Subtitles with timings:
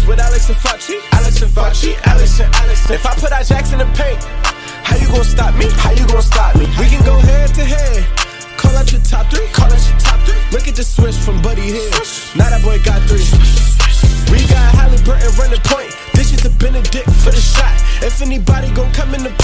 [0.00, 0.96] Setting with Alex and Facci.
[1.12, 2.90] Alex and Facci, Alex and Alex.
[2.90, 4.22] If I put our jacks in the paint,
[4.84, 5.66] how you gonna stop me?
[5.70, 6.66] How you gonna stop me?
[6.78, 8.06] We can go head to head.
[8.56, 9.46] Call out your top three.
[9.52, 10.38] Call out your top three.
[10.52, 11.92] Look at the switch from Buddy Hield.
[12.36, 13.24] Now that boy got three.
[14.30, 15.90] We got Haliburton running point.
[16.14, 17.74] This is the Benedict for the shot.
[18.02, 19.34] If anybody gon' come in the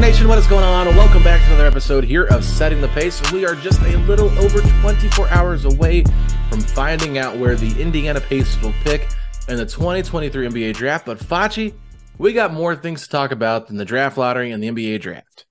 [0.00, 0.86] Nation, what is going on?
[0.96, 3.20] Welcome back to another episode here of Setting the Pace.
[3.30, 6.02] We are just a little over 24 hours away
[6.48, 9.08] from finding out where the Indiana Pacers will pick
[9.48, 11.04] in the 2023 NBA draft.
[11.04, 11.74] But Facci,
[12.16, 15.44] we got more things to talk about than the draft lottery and the NBA draft.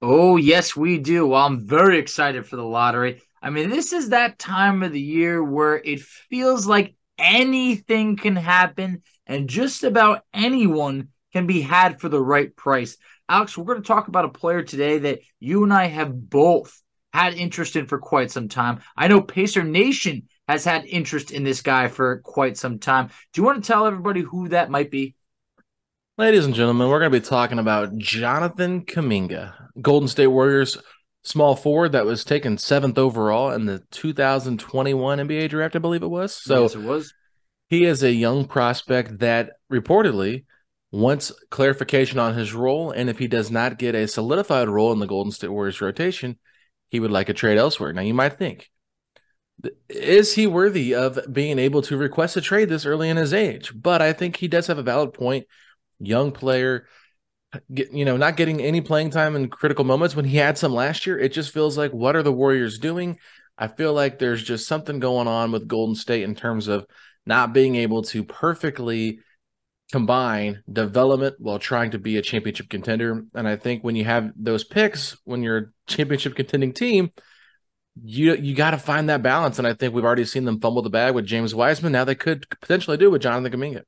[0.00, 1.26] Oh, yes, we do.
[1.26, 3.20] Well, I'm very excited for the lottery.
[3.42, 8.36] I mean, this is that time of the year where it feels like anything can
[8.36, 12.96] happen and just about anyone can be had for the right price.
[13.32, 16.82] Alex, we're going to talk about a player today that you and I have both
[17.14, 18.80] had interest in for quite some time.
[18.94, 23.08] I know Pacer Nation has had interest in this guy for quite some time.
[23.32, 25.14] Do you want to tell everybody who that might be?
[26.18, 30.76] Ladies and gentlemen, we're going to be talking about Jonathan Kuminga, Golden State Warriors
[31.22, 36.08] small forward that was taken seventh overall in the 2021 NBA draft, I believe it
[36.08, 36.34] was.
[36.34, 37.14] So yes, it was.
[37.70, 40.44] He is a young prospect that reportedly
[40.92, 45.00] wants clarification on his role, and if he does not get a solidified role in
[45.00, 46.38] the Golden State Warriors rotation,
[46.90, 47.92] he would like a trade elsewhere.
[47.92, 48.70] Now, you might think,
[49.88, 53.72] is he worthy of being able to request a trade this early in his age?
[53.74, 55.46] But I think he does have a valid point.
[55.98, 56.86] Young player,
[57.70, 61.06] you know, not getting any playing time in critical moments when he had some last
[61.06, 61.18] year.
[61.18, 63.18] It just feels like, what are the Warriors doing?
[63.56, 66.84] I feel like there's just something going on with Golden State in terms of
[67.24, 69.20] not being able to perfectly
[69.92, 73.24] combine development while trying to be a championship contender.
[73.34, 77.12] And I think when you have those picks, when you're a championship contending team,
[78.02, 79.58] you you got to find that balance.
[79.58, 81.92] And I think we've already seen them fumble the bag with James Wiseman.
[81.92, 83.82] Now they could potentially do it with Jonathan Kuminga.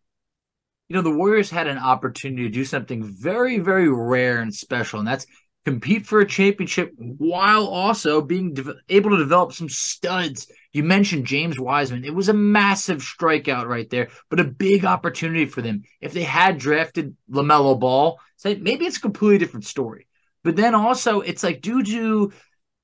[0.89, 4.99] You know, the Warriors had an opportunity to do something very, very rare and special,
[4.99, 5.27] and that's
[5.65, 10.51] compete for a championship while also being de- able to develop some studs.
[10.73, 12.05] You mentioned James Wiseman.
[12.05, 15.85] It was a massive strikeout right there, but a big opportunity for them.
[16.01, 20.07] If they had drafted LaMelo Ball, say maybe it's a completely different story.
[20.43, 22.33] But then also, it's like due to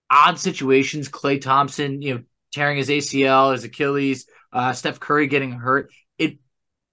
[0.08, 5.52] odd situations, Klay Thompson, you know, tearing his ACL, his Achilles, uh, Steph Curry getting
[5.52, 5.92] hurt.
[6.18, 6.38] It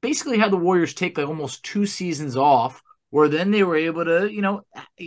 [0.01, 4.05] basically had the Warriors take like almost two seasons off where then they were able
[4.05, 4.61] to, you know,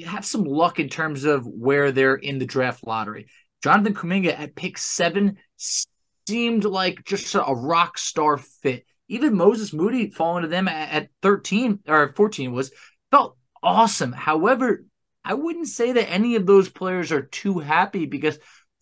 [0.07, 3.27] have some luck in terms of where they're in the draft lottery.
[3.63, 5.37] Jonathan Kuminga at pick seven
[6.27, 8.87] seemed like just a rock star fit.
[9.09, 12.71] Even Moses Moody falling to them at 13 or 14 was
[13.11, 14.13] felt awesome.
[14.13, 14.85] However,
[15.25, 18.39] I wouldn't say that any of those players are too happy because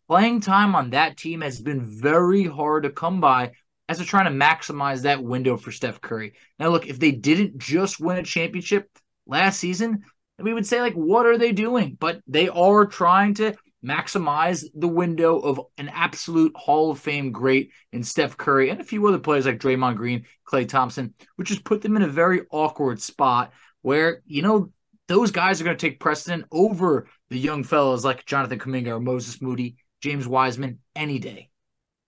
[0.06, 3.52] playing time on that team has been very hard to come by
[3.88, 6.34] as they're trying to maximize that window for Steph Curry.
[6.58, 8.88] Now, look, if they didn't just win a championship,
[9.28, 10.02] last season,
[10.38, 11.96] we would say, like, what are they doing?
[11.98, 13.54] But they are trying to
[13.84, 18.84] maximize the window of an absolute Hall of Fame great in Steph Curry and a
[18.84, 22.42] few other players like Draymond Green, Klay Thompson, which has put them in a very
[22.50, 23.52] awkward spot
[23.82, 24.72] where, you know,
[25.06, 29.00] those guys are going to take precedent over the young fellows like Jonathan Kuminga or
[29.00, 31.48] Moses Moody, James Wiseman any day.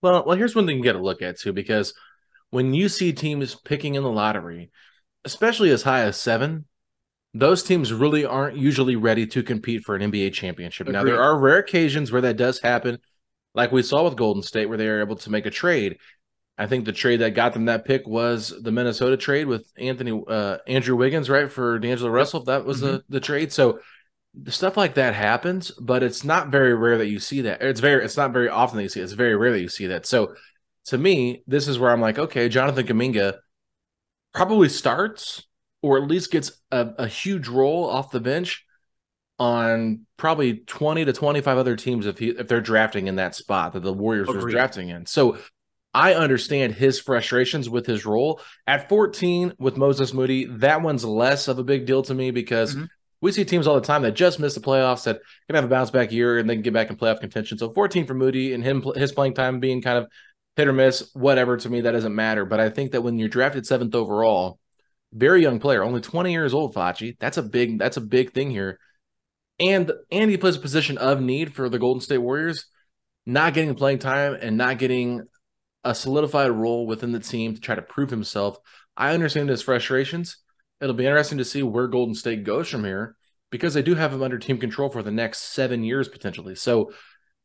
[0.01, 1.93] Well, well, here's one thing you got to look at too, because
[2.49, 4.71] when you see teams picking in the lottery,
[5.25, 6.65] especially as high as seven,
[7.33, 10.87] those teams really aren't usually ready to compete for an NBA championship.
[10.87, 10.99] Agreed.
[10.99, 12.99] Now, there are rare occasions where that does happen,
[13.53, 15.97] like we saw with Golden State, where they were able to make a trade.
[16.57, 20.21] I think the trade that got them that pick was the Minnesota trade with Anthony
[20.27, 22.43] uh, Andrew Wiggins, right, for D'Angelo Russell.
[22.43, 22.87] That was mm-hmm.
[22.87, 23.53] the the trade.
[23.53, 23.79] So
[24.47, 27.61] stuff like that happens, but it's not very rare that you see that.
[27.61, 29.05] It's very it's not very often that you see it.
[29.05, 30.05] It's very rare that you see that.
[30.05, 30.35] So
[30.85, 33.37] to me, this is where I'm like, okay, Jonathan Kuminga
[34.33, 35.47] probably starts
[35.81, 38.65] or at least gets a, a huge role off the bench
[39.39, 43.73] on probably 20 to 25 other teams if he if they're drafting in that spot
[43.73, 44.43] that the Warriors Agreed.
[44.43, 45.07] was drafting in.
[45.07, 45.37] So
[45.93, 48.39] I understand his frustrations with his role.
[48.67, 52.75] At 14 with Moses Moody, that one's less of a big deal to me because
[52.75, 52.85] mm-hmm.
[53.19, 55.67] we see teams all the time that just miss the playoffs that can have a
[55.69, 57.57] bounce back year and then get back in playoff contention.
[57.57, 60.07] So 14 for Moody and him his playing time being kind of
[60.55, 62.45] hit or miss, whatever to me that doesn't matter.
[62.45, 64.59] But I think that when you're drafted seventh overall,
[65.13, 68.51] very young player, only 20 years old, Facci, that's a big that's a big thing
[68.51, 68.79] here.
[69.59, 72.65] And and he plays a position of need for the Golden State Warriors,
[73.25, 75.21] not getting playing time and not getting
[75.83, 78.57] a solidified role within the team to try to prove himself.
[78.95, 80.37] I understand his frustrations.
[80.79, 83.15] It'll be interesting to see where Golden State goes from here
[83.51, 86.55] because they do have him under team control for the next seven years potentially.
[86.55, 86.91] So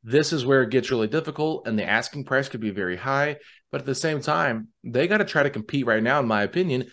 [0.03, 3.39] this is where it gets really difficult, and the asking price could be very high.
[3.73, 6.45] But at the same time, they got to try to compete right now, in my
[6.45, 6.87] opinion,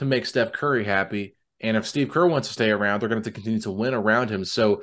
[0.00, 1.36] to make Steph Curry happy.
[1.60, 3.92] And if Steve Kerr wants to stay around, they're going to, to continue to win
[3.92, 4.46] around him.
[4.46, 4.82] So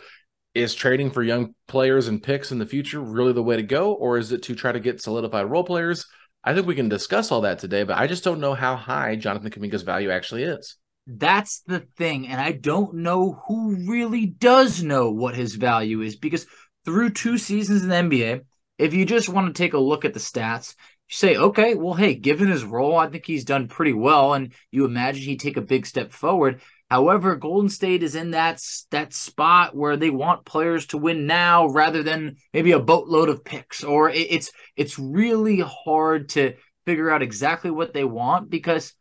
[0.54, 3.94] is trading for young players and picks in the future really the way to go,
[3.94, 6.06] or is it to try to get solidified role players?
[6.44, 9.16] I think we can discuss all that today, but I just don't know how high
[9.16, 10.78] Jonathan Kuminga's value actually is.
[11.08, 12.28] That's the thing.
[12.28, 16.46] And I don't know who really does know what his value is because
[16.86, 18.42] through two seasons in the NBA,
[18.78, 20.76] if you just want to take a look at the stats,
[21.10, 24.34] you say, okay, well, hey, given his role, I think he's done pretty well.
[24.34, 26.62] And you imagine he'd take a big step forward.
[26.90, 28.62] However, Golden State is in that
[28.92, 33.44] that spot where they want players to win now rather than maybe a boatload of
[33.44, 33.84] picks.
[33.84, 36.56] Or it, it's it's really hard to
[36.86, 38.94] figure out exactly what they want because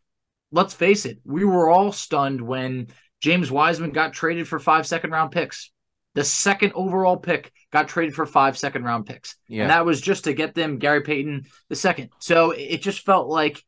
[0.51, 2.89] let's face it, we were all stunned when
[3.21, 5.71] James Wiseman got traded for five second round picks.
[6.17, 9.37] The second overall pick got traded for five second round picks.
[9.49, 9.63] Yeah.
[9.63, 12.09] And that was just to get them Gary Payton the second.
[12.21, 13.63] So it just felt like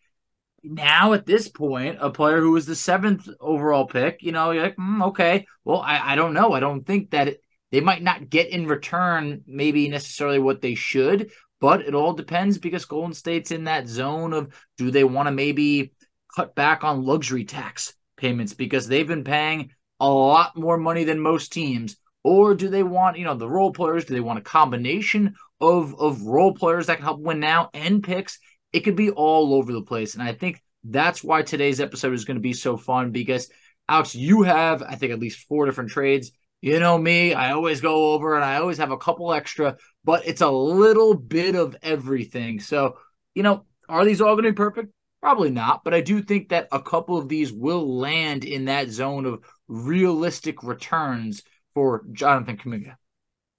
[0.63, 4.63] now at this point, a player who was the seventh overall pick, you know, you're
[4.63, 6.55] like, mm, okay, well, I, I don't know.
[6.55, 10.75] I don't think that it, they might not get in return maybe necessarily what they
[10.75, 11.31] should,
[11.61, 15.33] but it all depends because Golden State's in that zone of do they want to
[15.33, 15.93] maybe
[16.35, 21.21] cut back on luxury tax payments because they've been paying a lot more money than
[21.21, 24.43] most teams or do they want you know the role players do they want a
[24.43, 28.39] combination of of role players that can help win now and picks
[28.73, 30.15] it could be all over the place.
[30.15, 33.51] And I think that's why today's episode is going to be so fun because,
[33.89, 36.31] Alex, you have, I think, at least four different trades.
[36.61, 40.27] You know me, I always go over and I always have a couple extra, but
[40.27, 42.59] it's a little bit of everything.
[42.59, 42.99] So,
[43.35, 44.93] you know, are these all going to be perfect?
[45.21, 48.89] Probably not, but I do think that a couple of these will land in that
[48.89, 51.43] zone of realistic returns
[51.79, 52.97] for Jonathan Kuminga.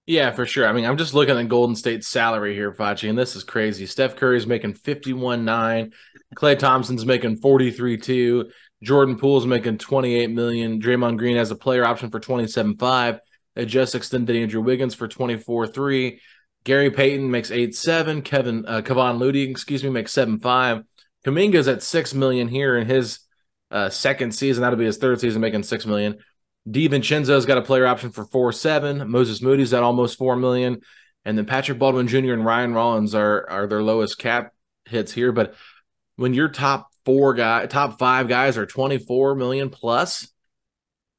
[0.05, 0.67] Yeah, for sure.
[0.67, 3.85] I mean, I'm just looking at Golden State's salary here, Facci, and this is crazy.
[3.85, 5.93] Steph Curry's making 51 9.
[6.35, 8.49] Klay Thompson's making 43 2.
[8.83, 10.81] Jordan Poole's making 28 million.
[10.81, 13.19] Draymond Green has a player option for 27 5.
[13.55, 16.19] They just extended Andrew Wiggins for 24 3.
[16.65, 18.21] Gary Payton makes 8 7.
[18.21, 20.83] Kevin uh, Kevon Looney, excuse me, makes 7 5.
[21.25, 23.19] Kuminga's at 6 million here in his
[23.71, 24.63] uh, second season.
[24.63, 26.17] That'll be his third season, making 6 million.
[26.69, 29.09] DiVincenzo's got a player option for four seven.
[29.09, 30.81] Moses Moody's at almost four million,
[31.25, 32.33] and then Patrick Baldwin Jr.
[32.33, 34.53] and Ryan Rollins are are their lowest cap
[34.85, 35.31] hits here.
[35.31, 35.55] But
[36.15, 40.27] when your top four guy, top five guys are twenty four million plus,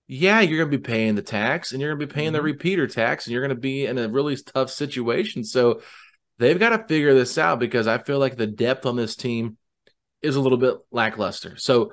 [0.06, 2.36] yeah, you're gonna be paying the tax, and you're gonna be paying mm-hmm.
[2.36, 5.42] the repeater tax, and you're gonna be in a really tough situation.
[5.44, 5.80] So
[6.40, 9.58] they've got to figure this out because I feel like the depth on this team
[10.22, 11.56] is a little bit lackluster.
[11.58, 11.92] So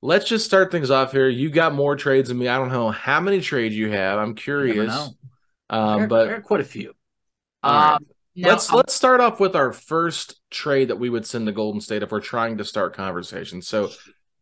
[0.00, 1.28] Let's just start things off here.
[1.28, 2.46] You got more trades than me.
[2.48, 4.18] I don't know how many trades you have.
[4.18, 4.86] I'm curious.
[4.88, 5.08] know.
[5.70, 6.94] Um, There- but there are quite a few.
[7.62, 7.94] All right.
[7.94, 11.46] Um, now, let's I'm- let's start off with our first trade that we would send
[11.46, 13.60] to Golden State if we're trying to start conversation.
[13.60, 13.90] So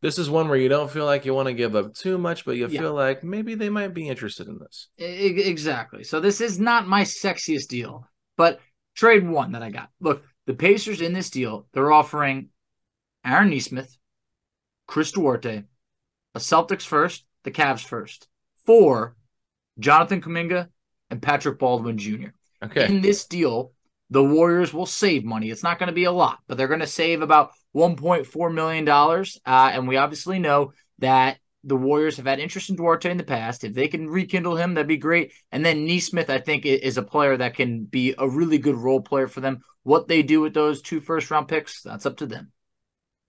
[0.02, 2.44] this is one where you don't feel like you want to give up too much,
[2.44, 2.80] but you Yeah.
[2.80, 4.88] feel like maybe they might be interested in this.
[4.98, 6.04] Exactly.
[6.04, 8.60] So this is not my sexiest deal, but
[8.94, 9.88] trade one that I got.
[10.00, 12.50] Look, the Pacers in this deal, they're offering
[13.24, 13.96] Aaron Nesmith,
[14.86, 15.64] Chris Duarte,
[16.34, 18.28] a Celtics first, the Cavs first,
[18.64, 19.16] for
[19.78, 20.68] Jonathan Kuminga
[21.10, 22.28] and Patrick Baldwin Jr.
[22.62, 22.86] Okay.
[22.86, 23.72] In this deal,
[24.10, 25.50] the Warriors will save money.
[25.50, 28.88] It's not going to be a lot, but they're going to save about $1.4 million.
[28.88, 33.24] Uh, and we obviously know that the Warriors have had interest in Duarte in the
[33.24, 33.64] past.
[33.64, 35.32] If they can rekindle him, that'd be great.
[35.50, 39.00] And then Nesmith, I think, is a player that can be a really good role
[39.00, 39.62] player for them.
[39.82, 42.52] What they do with those two first round picks, that's up to them.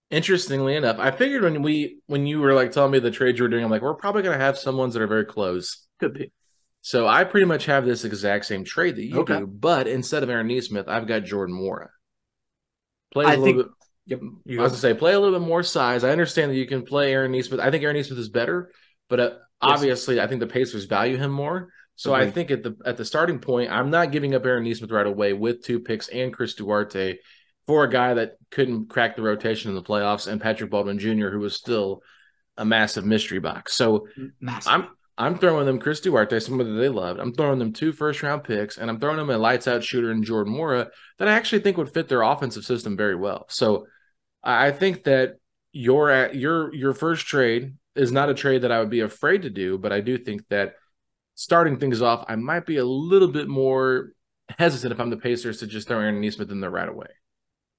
[0.10, 3.44] Interestingly enough, I figured when we when you were like telling me the trades you
[3.44, 5.86] were doing, I'm like, we're probably gonna have some ones that are very close.
[6.00, 6.32] Could be.
[6.82, 9.40] So I pretty much have this exact same trade that you Okay.
[9.40, 11.88] do, but instead of Aaron Nesmith, I've got Jordan Nwora.
[13.12, 13.68] Play I a little think- bit.
[14.10, 14.20] Yep.
[14.60, 16.06] I was gonna say, play a little bit more size.
[16.06, 17.60] I understand that you can play Aaron Nesmith.
[17.60, 18.72] I think Aaron Nesmith is better,
[19.10, 21.68] but uh, obviously, I think the Pacers value him more.
[21.96, 24.92] So I think at the at the starting point, I'm not giving up Aaron Nesmith
[24.92, 27.18] right away with two picks and Chris Duarte
[27.68, 31.28] for a guy that couldn't crack the rotation in the playoffs and Patrick Baldwin Jr.,
[31.28, 32.02] who was still
[32.58, 33.74] a massive mystery box.
[33.74, 34.08] So
[34.40, 34.72] Massive.
[34.72, 34.88] I'm
[35.20, 37.20] I'm throwing them Chris Duarte, somebody that they loved.
[37.20, 40.12] I'm throwing them two first round picks, and I'm throwing them a lights out shooter
[40.12, 43.46] in Jordan Nwora that I actually think would fit their offensive system very well.
[43.50, 43.88] So
[44.44, 45.38] I think that
[45.72, 49.50] your your your first trade is not a trade that I would be afraid to
[49.50, 50.76] do, but I do think that
[51.34, 54.12] starting things off, I might be a little bit more
[54.58, 57.08] hesitant if I'm the Pacers to just throw Aaron Nesmith in there right away.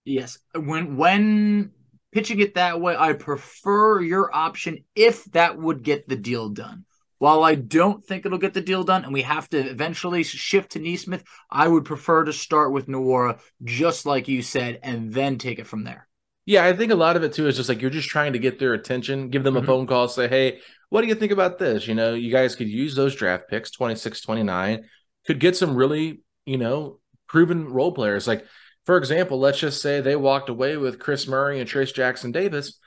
[0.09, 0.39] Yes.
[0.55, 1.73] When when
[2.13, 6.85] pitching it that way, I prefer your option if that would get the deal done.
[7.19, 10.73] While I don't think it'll get the deal done and we have to eventually shift
[10.73, 15.37] to Nesmith, I would prefer to start with Nwora, just like you said, and then
[15.37, 16.09] take it from there.
[16.47, 18.39] Yeah, I think a lot of it too is just like you're just trying to
[18.39, 19.67] get their attention, give them a Mhm.
[19.67, 21.87] phone call, say, hey, what do you think about this?
[21.87, 24.89] You know, you guys could use those draft picks, 26, 29,
[25.27, 28.27] could get some really, you know, proven role players.
[28.27, 28.47] Like,
[28.89, 32.79] for example, let's just say they walked away with Kris Murray and Trayce Jackson-Davis.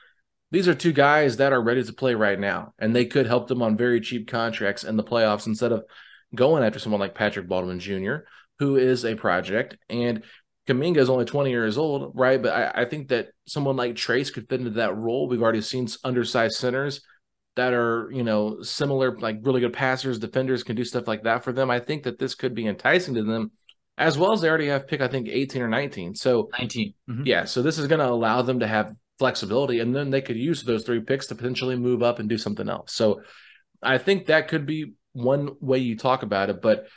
[0.50, 3.46] These are two guys that are ready to play right now, and they could help
[3.46, 5.84] them on very cheap contracts in the playoffs instead of
[6.34, 8.16] going after someone like Patrick Baldwin Jr.,
[8.58, 9.76] who is a project.
[9.88, 10.24] And
[10.66, 12.42] Kuminga is only 20 years old, right?
[12.42, 15.28] But I, I think that someone like Trayce could fit into that role.
[15.28, 17.00] We've already seen undersized centers
[17.54, 21.44] that are, you know, similar, like really good passers, defenders can do stuff like that
[21.44, 21.70] for them.
[21.70, 23.52] I think that this could be enticing to them,
[24.02, 26.14] as well as they already have pick, I think, 18 or 19.
[26.14, 26.94] So, 19.
[27.08, 27.26] Mhm.
[27.26, 30.36] yeah, so this is going to allow them to have flexibility, and then they could
[30.36, 32.92] use those three picks to potentially move up and do something else.
[32.92, 33.22] So
[33.80, 36.60] I think that could be one way you talk about it.
[36.60, 36.88] But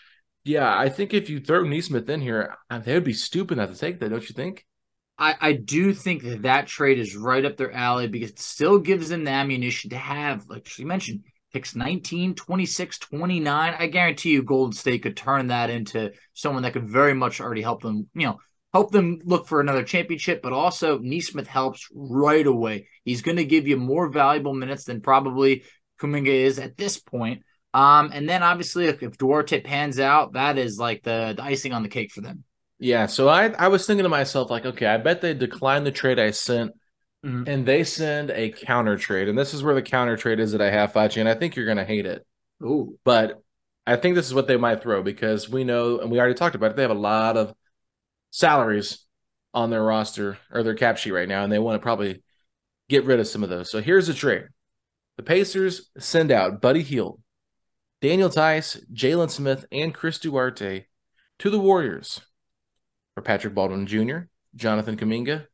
[0.43, 3.69] yeah, I think if you throw Nesmith in here, uh, they would be stupid not
[3.71, 4.65] to take that, don't you think?
[5.17, 8.79] I, I do think that that trade is right up their alley because it still
[8.79, 11.23] gives them the ammunition to have, like you mentioned,
[11.55, 13.75] picks 19, 26, 29.
[13.79, 17.61] I guarantee you Golden State could turn that into someone that could very much already
[17.61, 18.39] help them, you know,
[18.73, 22.89] help them look for another championship, but also Nesmith helps right away.
[23.05, 25.63] He's going to give you more valuable minutes than probably
[26.01, 27.43] Kuminga is at this point.
[27.73, 31.71] Um, and then obviously if, if Duarte pans out, that is like the, the icing
[31.71, 32.43] on the cake for them.
[32.79, 35.91] Yeah, so I I was thinking to myself like, okay, I bet they declined the
[35.93, 36.73] trade I sent,
[37.25, 37.43] mm-hmm.
[37.47, 40.61] and they send a counter trade, and this is where the counter trade is that
[40.61, 42.25] I have Facci, and I think you're gonna hate it.
[42.63, 43.41] Ooh, but
[43.87, 46.55] I think this is what they might throw because we know, and we already talked
[46.55, 46.75] about it.
[46.75, 47.53] They have a lot of
[48.31, 49.05] salaries
[49.53, 52.23] on their roster or their cap sheet right now, and they want to probably
[52.89, 53.71] get rid of some of those.
[53.71, 54.45] So here's the trade:
[55.17, 57.21] the Pacers send out Buddy Hield,
[58.01, 60.85] Daniel Theis, Jalen Smith, and Chris Duarte
[61.39, 62.21] to the Warriors
[63.13, 64.19] for Patrick Baldwin Jr.,
[64.55, 65.47] Jonathan Kuminga,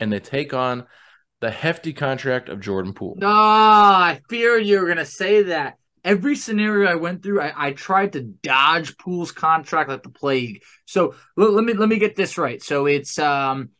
[0.00, 0.86] and they take on
[1.40, 3.16] the hefty contract of Jordan Poole.
[3.18, 5.74] No, I feared you were going to say that.
[6.04, 10.62] Every scenario I went through, I, I, tried to dodge Poole's contract like the plague.
[10.86, 12.62] So let, let me let me get this right.
[12.62, 13.70] So it's um,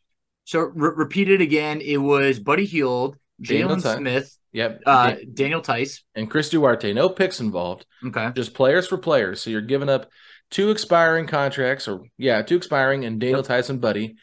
[0.44, 1.80] so re- repeat it again.
[1.80, 4.82] It was Buddy Hield, Jalen Smith, Yep.
[4.86, 6.02] Uh, Daniel Theis.
[6.14, 6.92] and Chris Duarte.
[6.92, 7.86] No picks involved.
[8.04, 8.30] Okay.
[8.34, 9.42] Just players for players.
[9.42, 10.10] So you're giving up
[10.50, 13.68] two expiring contracts, or yeah, two expiring, and Daniel yep.
[13.68, 14.16] and Buddy,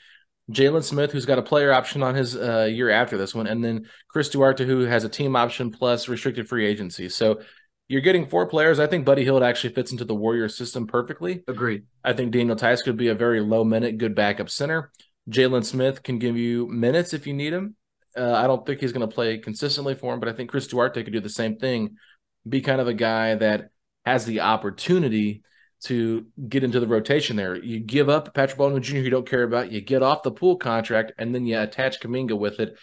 [0.51, 3.63] Jalen Smith, who's got a player option on his uh, year after this one, and
[3.63, 7.09] then Chris Duarte, who has a team option plus restricted free agency.
[7.09, 7.41] So
[7.87, 8.79] you're getting four players.
[8.79, 11.43] I think Buddy Hield actually fits into the Warrior system perfectly.
[11.47, 11.83] Agreed.
[12.03, 14.91] I think Daniel Theis could be a very low minute, good backup center.
[15.29, 17.75] Jalen Smith can give you minutes if you need him.
[18.15, 20.67] Uh, I don't think he's going to play consistently for him, but I think Chris
[20.67, 21.97] Duarte could do the same thing.
[22.47, 23.69] Be kind of a guy that
[24.05, 25.43] has the opportunity
[25.85, 27.55] to get into the rotation there.
[27.55, 30.57] You give up Patrick Baldwin Jr., you don't care about, you get off the Poole
[30.57, 32.77] contract, and then you attach Kuminga with it.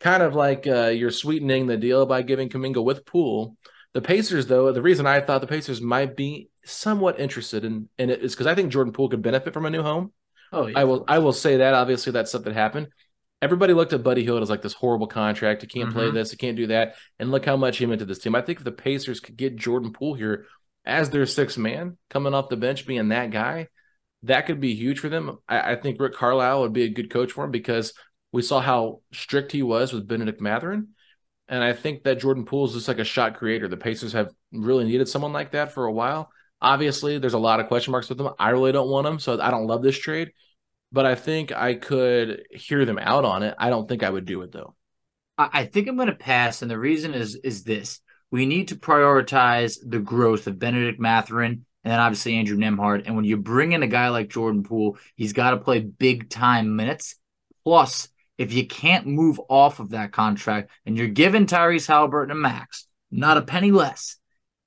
[0.00, 3.56] Kind of like uh, you're sweetening the deal by giving Kuminga with Poole.
[3.94, 8.10] The Pacers, though, the reason I thought the Pacers might be somewhat interested in, in
[8.10, 10.12] it is because I think Jordan Poole could benefit from a new home.
[10.52, 11.04] Oh, yeah, I will.
[11.08, 11.74] I will say that.
[11.74, 12.88] Obviously, that's something that happened.
[13.40, 15.62] Everybody looked at Buddy Hield as like this horrible contract.
[15.62, 15.98] He can't mm-hmm.
[15.98, 16.30] play this.
[16.30, 16.94] He can't do that.
[17.18, 18.34] And look how much he meant to this team.
[18.34, 20.46] I think if the Pacers could get Jordan Poole here,
[20.84, 23.68] as their sixth man coming off the bench, being that guy,
[24.24, 25.38] that could be huge for them.
[25.48, 27.92] I, I, think Rick Carlisle would be a good coach for him because
[28.30, 30.88] we saw how strict he was with Bennedict Mathurin.
[31.48, 33.68] And I think that Jordan Poole is just like a shot creator.
[33.68, 36.30] The Pacers have really needed someone like that for a while.
[36.60, 38.32] Obviously, there's a lot of question marks with them.
[38.38, 40.30] I really don't want them, so I don't love this trade.
[40.92, 43.54] But I think I could hear them out on it.
[43.58, 44.74] I don't think I would do it though.
[45.36, 48.00] I think I'm going to pass, and the reason is is this:
[48.32, 53.02] we need to prioritize the growth of Bennedict Mathurin and then obviously Andrew Nembhard.
[53.06, 56.30] And when you bring in a guy like Jordan Poole, he's got to play big
[56.30, 57.16] time minutes.
[57.62, 62.34] Plus, if you can't move off of that contract and you're giving Tyrese Haliburton a
[62.34, 64.16] max, not a penny less,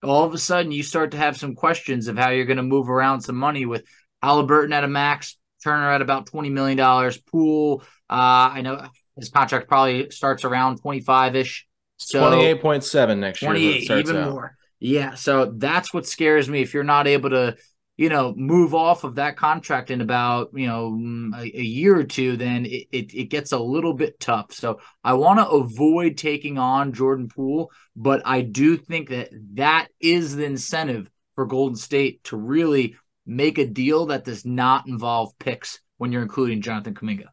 [0.03, 2.63] all of a sudden you start to have some questions of how you're going to
[2.63, 3.83] move around some money with
[4.23, 7.81] Haliburton at a max, Turner at about $20 million, Poole.
[8.07, 11.67] Uh, I know his contract probably starts around 25 ish.
[11.97, 13.99] So 28.7 next 28, year.
[13.99, 14.31] even out.
[14.31, 14.57] more.
[14.79, 15.15] Yeah.
[15.15, 16.61] So that's what scares me.
[16.61, 17.55] If you're not able to,
[17.97, 21.97] you know, move off of that contract in about, you know, mm, a, a year
[21.97, 24.51] or two, then it, it, it, gets a little bit tough.
[24.51, 29.87] So I want to avoid taking on Jordan Poole, but I do think that that
[30.01, 35.37] is the incentive for Golden State to really make a deal that does not involve
[35.39, 37.27] picks when you're including Jonathan Kuminga.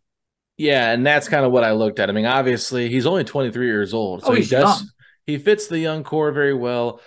[0.63, 2.09] Yeah, and that's kind of what I looked at.
[2.09, 4.89] I mean, obviously, he's only 23 years old, so oh, he does young.
[5.27, 7.01] he fits the young core very well.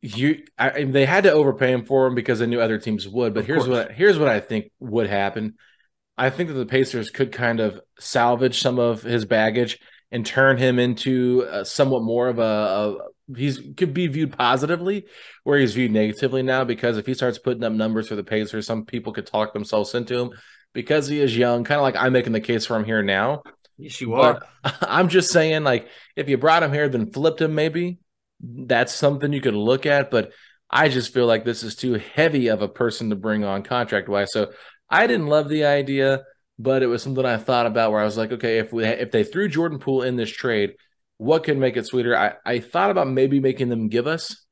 [0.00, 3.34] You, I, they had to overpay him for him because they knew other teams would.
[3.34, 3.68] But of here's course.
[3.68, 5.56] what here's what I think would happen.
[6.16, 9.78] I think that the Pacers could kind of salvage some of his baggage
[10.10, 12.96] and turn him into uh, somewhat more of a, a
[13.36, 15.04] he's could be viewed positively
[15.42, 18.66] where he's viewed negatively now because if he starts putting up numbers for the Pacers,
[18.66, 20.30] some people could talk themselves into him
[20.74, 23.42] because he is young, kind of like I'm making the case for him here now.
[23.78, 24.42] Yes, you are.
[24.82, 27.98] I'm just saying, like, if you brought him here, then flipped him, maybe
[28.40, 30.10] that's something you could look at.
[30.10, 30.32] But
[30.68, 34.08] I just feel like this is too heavy of a person to bring on contract
[34.08, 34.32] wise.
[34.32, 34.52] So
[34.90, 36.24] I didn't love the idea,
[36.58, 39.10] but it was something I thought about where I was like, okay, if we if
[39.10, 40.74] they threw Jordan Poole in this trade,
[41.16, 42.16] what could make it sweeter?
[42.16, 44.43] I, I thought about maybe making them give us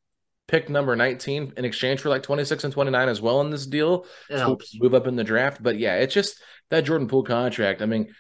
[0.49, 4.07] pick number 19 in exchange for like 26 and 29 as well in this deal.
[4.29, 4.79] It helps.
[4.79, 5.63] Move up in the draft.
[5.63, 7.83] But yeah, it's just that Jordan Poole contract.
[7.83, 8.13] I mean,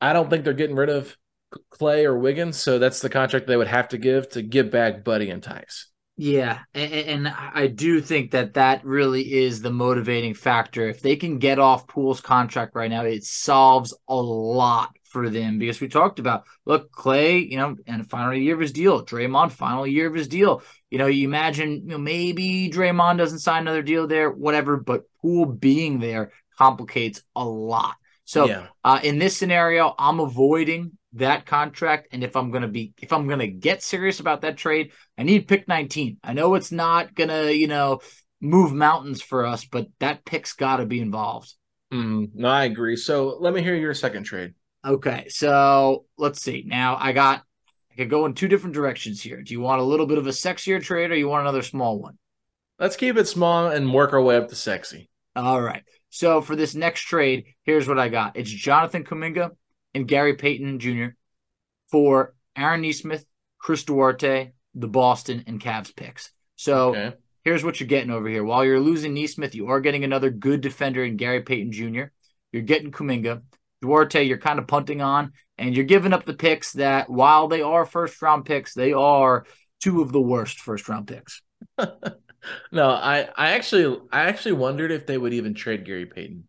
[0.00, 1.16] I don't think they're getting rid of
[1.72, 2.56] Klay or Wiggins.
[2.58, 5.86] So that's the contract they would have to give to give back Buddy and Theis.
[6.20, 10.88] Yeah, and, and I do think that that really is the motivating factor.
[10.88, 15.60] If they can get off Poole's contract right now, it solves a lot for them
[15.60, 19.52] because we talked about look Klay, you know, and final year of his deal, Draymond,
[19.52, 20.62] final year of his deal.
[20.90, 25.04] You know, you imagine you know maybe Draymond doesn't sign another deal there, whatever, but
[25.20, 27.96] Poole being there complicates a lot.
[28.24, 28.66] So Yeah.
[28.84, 32.08] uh, in this scenario, I'm avoiding that contract.
[32.12, 35.48] And if I'm gonna be if I'm gonna get serious about that trade, I need
[35.48, 36.18] pick 19.
[36.22, 38.00] I know it's not gonna, you know,
[38.40, 41.54] move mountains for us, but that pick's gotta be involved.
[41.92, 42.96] Mm, no, I agree.
[42.96, 44.54] So let me hear your second trade.
[44.86, 46.64] Okay, so let's see.
[46.66, 47.42] Now I got
[47.98, 49.42] could go in two different directions here.
[49.42, 51.98] Do you want a little bit of a sexier trade or you want another small
[51.98, 52.16] one?
[52.78, 55.10] Let's keep it small and work our way up to sexy.
[55.34, 55.82] All right.
[56.10, 58.36] So for this next trade, here's what I got.
[58.36, 59.50] It's Jonathan Kuminga
[59.94, 61.06] and Gary Payton Jr.
[61.90, 63.24] for Aaron Nesmith,
[63.58, 66.30] Chris Duarte, the Boston and Cavs picks.
[66.56, 67.16] So Okay.
[67.44, 68.44] here's what you're getting over here.
[68.44, 72.04] While you're losing Nesmith, you are getting another good defender in Gary Payton Jr.
[72.52, 73.42] You're getting Kuminga.
[73.80, 77.62] Duarte, you're kind of punting on, and you're giving up the picks that, while they
[77.62, 79.46] are first round picks, they are
[79.80, 81.42] two of the worst first round picks.
[82.72, 86.44] No, I, I actually I actually wondered if they would even trade Gary Payton.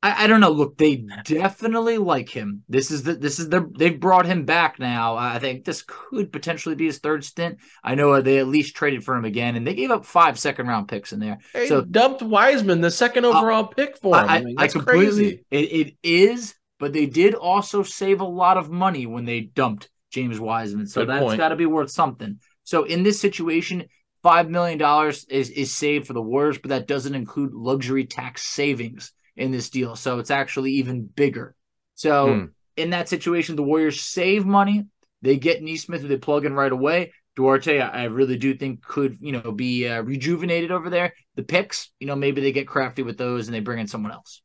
[0.00, 0.50] I, I don't know.
[0.50, 2.62] Look, they definitely like him.
[2.68, 5.16] This is the this is the they've brought him back now.
[5.16, 7.58] I think this could potentially be his third stint.
[7.82, 10.68] I know they at least traded for him again, and they gave up five second
[10.68, 11.38] round picks in there.
[11.52, 14.28] They So- dumped Wiseman, the second oh, overall pick for him.
[14.28, 15.44] I, I, mean, I that's completely crazy.
[15.50, 19.90] it, it is, but they did also save a lot of money when they dumped
[20.12, 20.86] James Wiseman.
[20.86, 22.38] So Good that's got to be worth something.
[22.62, 23.86] So in this situation,
[24.22, 28.44] five million dollars is is saved for the Warriors, but that doesn't include luxury tax
[28.44, 29.96] savings in this deal.
[29.96, 31.54] So it's actually even bigger.
[31.94, 32.44] So Hmm.
[32.76, 34.86] in that situation, the Warriors save money.
[35.22, 37.12] They get Nesmith, who they plug in right away.
[37.36, 41.12] Duarte, I I really do think could you know be uh, rejuvenated over there.
[41.36, 44.12] The picks, you know, maybe they get crafty with those and they bring in someone
[44.12, 44.42] else.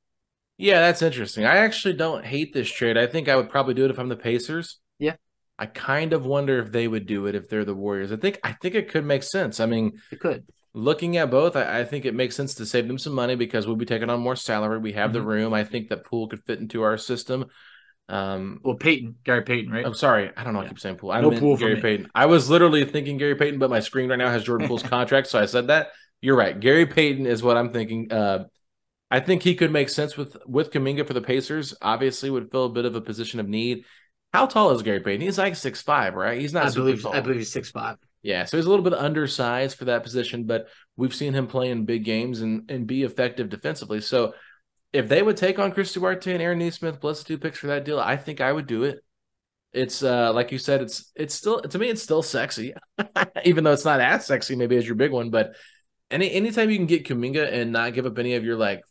[0.58, 1.46] Yeah, that's interesting.
[1.46, 2.98] I actually don't hate this trade.
[2.98, 4.80] I think I would probably do it if I'm the Pacers.
[5.00, 5.16] Yeah.
[5.58, 8.12] I kind of wonder if they would do it if they're the Warriors.
[8.12, 9.60] I think I think it could make sense.
[9.60, 10.46] I mean, It could.
[10.76, 13.68] Looking at both, I, I think it makes sense to save them some money because
[13.68, 14.80] we'll be taking on more salary.
[14.80, 15.26] We have the Mhm.
[15.26, 15.54] room.
[15.54, 17.46] I think that Poole could fit into our system.
[18.10, 19.86] Um, Well, Payton, Gary Payton, right?
[19.86, 20.62] I'm sorry, I don't know.
[20.62, 21.12] I keep saying Poole.
[21.12, 21.80] I No for Gary.
[21.80, 22.10] Payton.
[22.16, 25.28] I was literally thinking Gary Payton, but my screen right now has Jordan Poole's contract,
[25.28, 25.92] so I said that.
[26.22, 26.60] You're right.
[26.60, 28.12] Gary Payton is what I'm thinking.
[28.12, 28.46] Uh,
[29.12, 31.76] I think he could make sense with with Kuminga for the Pacers.
[31.82, 33.86] Obviously, would fill a bit of a position of need.
[34.34, 35.22] How tall is Gary Payton?
[35.22, 36.40] He's like six five, right?
[36.42, 37.14] He's not I believe tall.
[37.14, 37.98] I believe he's six five.
[38.24, 41.70] Yeah, so he's a little bit undersized for that position, but we've seen him play
[41.70, 44.00] in big games and and be effective defensively.
[44.00, 44.34] So
[44.94, 47.84] if they would take on Chris Duarte and Aaron Nesmith plus two picks for that
[47.84, 49.00] deal, I think I would do it.
[49.74, 52.74] It's uh like you said, it's it's still to me it's still sexy,
[53.46, 55.30] even though it's not as sexy maybe as your big one.
[55.30, 55.56] But
[56.10, 58.84] any anytime you can get Kuminga and not give up any of your like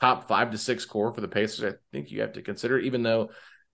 [0.00, 2.78] top five to six core for the Pacers, I think you have to consider.
[2.78, 3.30] Even though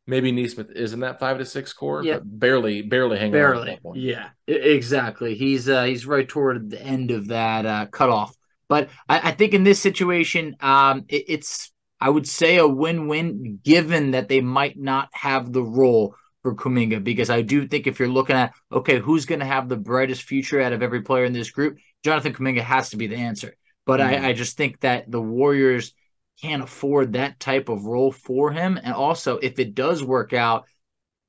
[0.07, 2.15] maybe Nesmith is in that five to six core, Yeah.
[2.19, 3.79] but barely barely hanging on Barely.
[3.95, 5.35] Yeah, exactly.
[5.35, 8.35] He's uh he's right toward the end of that uh cutoff.
[8.69, 13.61] But I, I think in this situation, um it, it's I would say a win-win
[13.63, 17.99] given that they might not have the role for Kuminga because I do think if
[17.99, 21.25] you're looking at okay, who's going to have the brightest future out of every player
[21.25, 23.55] in this group, Jonathan Kuminga has to be the answer.
[23.87, 24.05] But Mhm.
[24.23, 25.93] I, I just think that the Warriors
[26.40, 28.79] can't afford that type of role for him.
[28.83, 30.66] And also, if it does work out,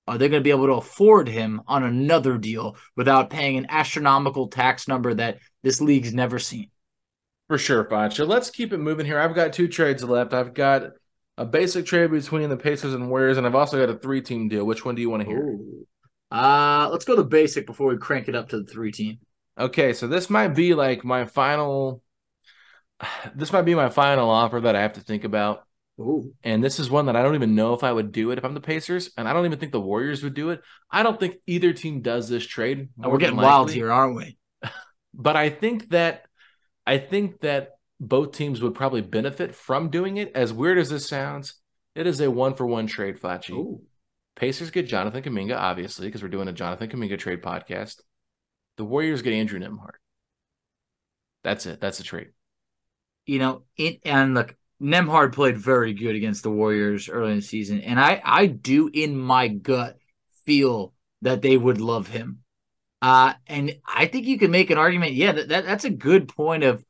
[0.07, 3.67] are they going to be able to afford him on another deal without paying an
[3.69, 6.69] astronomical tax number that this league's never seen?
[7.47, 7.87] For sure.
[8.11, 9.19] So let's keep it moving here.
[9.19, 10.33] I've got two trades left.
[10.33, 10.91] I've got
[11.37, 14.47] a basic trade between the Pacers and Warriors, and I've also got a three team
[14.47, 14.65] deal.
[14.65, 15.39] Which one do you want to hear?
[15.39, 15.85] Ooh.
[16.31, 19.19] Uh, let's go to basic before we crank it up to the three team.
[19.59, 22.01] Okay, so this might be like my final.
[23.35, 25.63] This might be my final offer that I have to think about.
[25.99, 26.33] Ooh.
[26.43, 28.45] And this is one that I don't even know if I would do it if
[28.45, 30.61] I'm the Pacers, and I don't even think the Warriors would do it.
[30.89, 32.89] I don't think either team does this trade.
[33.03, 34.37] Oh, we're getting wild here, aren't we?
[35.13, 36.23] but I think that
[36.85, 40.31] I think that both teams would probably benefit from doing it.
[40.33, 41.55] As weird as this sounds,
[41.93, 43.19] it is a one for one trade.
[43.51, 43.81] Ooh.
[44.35, 47.99] Pacers get Jonathan Kuminga, obviously, because we're doing a Jonathan Kuminga trade podcast.
[48.77, 49.97] The Warriors get Andrew Nembhard.
[51.43, 51.81] That's it.
[51.81, 52.29] That's a trade.
[53.31, 57.41] You know, it and look, Nembhard played very good against the Warriors early in the
[57.55, 59.97] season, and I I do in my gut
[60.45, 62.39] feel that they would love him.
[63.01, 65.13] Uh, and I think you can make an argument.
[65.13, 66.83] Yeah, that, that that's a good point of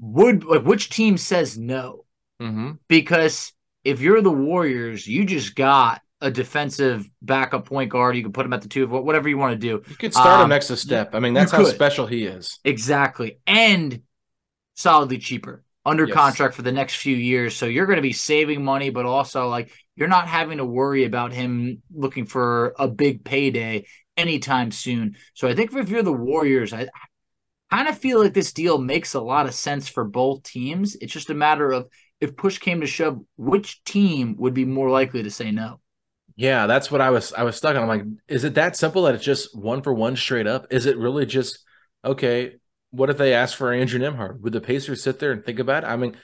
[0.00, 2.02] would like which team says no
[2.42, 2.72] Mm-hmm.
[2.88, 8.16] because if you're the Warriors, you just got a defensive backup point guard.
[8.16, 9.82] You can put him at the two, of whatever you want to do.
[9.88, 11.14] You could start Um, him next to Steph.
[11.14, 11.74] I mean, that's how could.
[11.74, 12.58] special he is.
[12.64, 13.38] Exactly.
[13.46, 14.02] And
[14.76, 16.14] solidly cheaper under Yes.
[16.14, 17.56] contract for the next few years.
[17.56, 21.04] So you're going to be saving money, but also like you're not having to worry
[21.04, 23.86] about him looking for a big payday
[24.16, 25.16] anytime soon.
[25.34, 26.88] So I think if you're the Warriors, I
[27.70, 30.96] kind of feel like this deal makes a lot of sense for both teams.
[30.96, 31.88] It's just a matter of
[32.20, 35.80] if push came to shove, which team would be more likely to say no?
[36.36, 37.82] Yeah, that's what I was I was stuck on.
[37.82, 40.66] I'm like, is it that simple that it's just one for one straight up?
[40.70, 41.60] Is it really just
[42.04, 42.56] okay?
[42.90, 44.40] What if they ask for Andrew Nembhard?
[44.40, 45.88] Would the Pacers sit there and think about it?
[45.88, 46.16] I mean,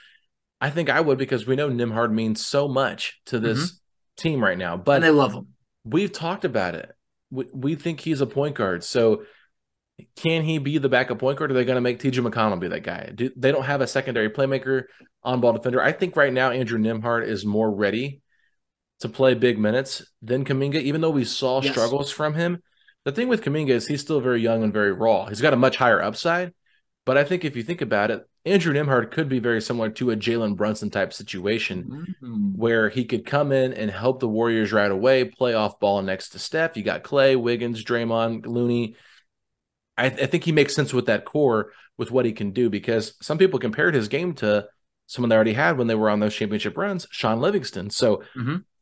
[0.61, 3.75] I think I would because we know Nembhard means so much to this mm-hmm.
[4.17, 4.77] team right now.
[4.77, 5.47] But And they love him.
[5.83, 6.91] we've talked about it.
[7.29, 8.83] We, we think he's a point guard.
[8.83, 9.23] So
[10.15, 11.51] can he be the backup point guard?
[11.51, 13.11] Or are they going to make TJ McConnell be that guy?
[13.13, 14.83] Do, they don't have a secondary playmaker,
[15.23, 15.81] on ball defender.
[15.81, 18.21] I think right now Andrew Nembhard is more ready
[18.99, 21.71] to play big minutes than Kuminga, even though we saw Yes.
[21.71, 22.61] struggles from him.
[23.05, 25.25] The thing with Kuminga is he's still very young and very raw.
[25.27, 26.53] He's got a much higher upside.
[27.05, 30.11] But I think if you think about it, Andrew Nembhard could be very similar to
[30.11, 32.55] a Jalen Brunson type situation Mhm.
[32.55, 36.29] where he could come in and help the Warriors right away, play off ball next
[36.29, 36.77] to Steph.
[36.77, 38.95] You got Klay, Wiggins, Draymond, Looney.
[39.97, 43.15] I, I think he makes sense with that core with what he can do because
[43.21, 44.67] some people compared his game to
[45.07, 47.89] someone they already had when they were on those championship runs, Shaun Livingston.
[47.89, 48.23] So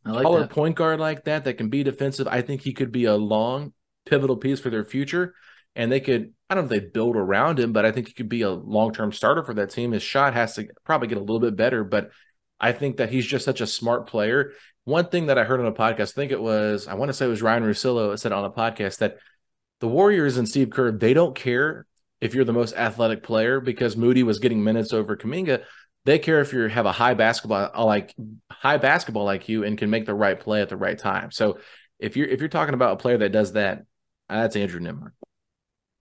[0.06, 0.46] I like call that.
[0.52, 2.28] a point guard like that that can be defensive.
[2.28, 3.74] I think he could be a long
[4.06, 5.34] pivotal piece for their future.
[5.76, 8.14] And they could, I don't know if they build around him, but I think he
[8.14, 9.92] could be a long term starter for that team.
[9.94, 12.12] His shot has to probably get a little bit better, but
[12.60, 14.52] I think that he's just such a smart player.
[14.84, 17.14] One thing that I heard on a podcast, I think it was, I want to
[17.14, 19.18] say it was Ryen Russillo said on a podcast that
[19.80, 21.86] the Warriors and Steve Kerr, they don't care
[22.22, 25.64] if you're the most athletic player because Moody was getting minutes over Kuminga.
[26.06, 28.16] They care if you have a high basketball uh, like
[28.50, 31.32] high basketball IQ and can make the right play at the right time.
[31.32, 31.60] So
[32.00, 33.84] if you're if you're talking about a player that does that,
[34.38, 35.12] that's Andrew Nembhard.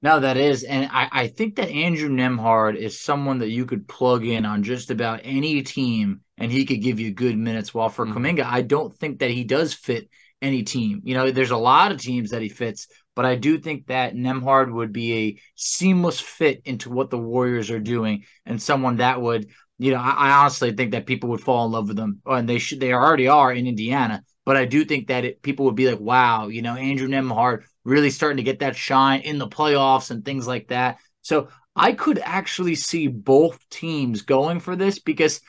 [0.03, 3.87] No, that is, and I, I think that Andrew Nembhard is someone that you could
[3.87, 7.75] plug in on just about any team, and he could give you good minutes.
[7.75, 8.15] While for Mhm.
[8.15, 10.09] Kuminga, I don't think that he does fit
[10.41, 11.03] any team.
[11.05, 14.15] You know, there's a lot of teams that he fits, but I do think that
[14.15, 19.21] Nembhard would be a seamless fit into what the Warriors are doing, and someone that
[19.21, 22.23] would, you know, I, I honestly think that people would fall in love with them.
[22.25, 24.23] and they should, they already are in Indiana.
[24.47, 27.65] But I do think that it, people would be like, wow, you know, Andrew Nembhard
[27.85, 30.99] really starting to get that shine in the playoffs and things like that.
[31.23, 35.41] So I could actually see both teams going for this because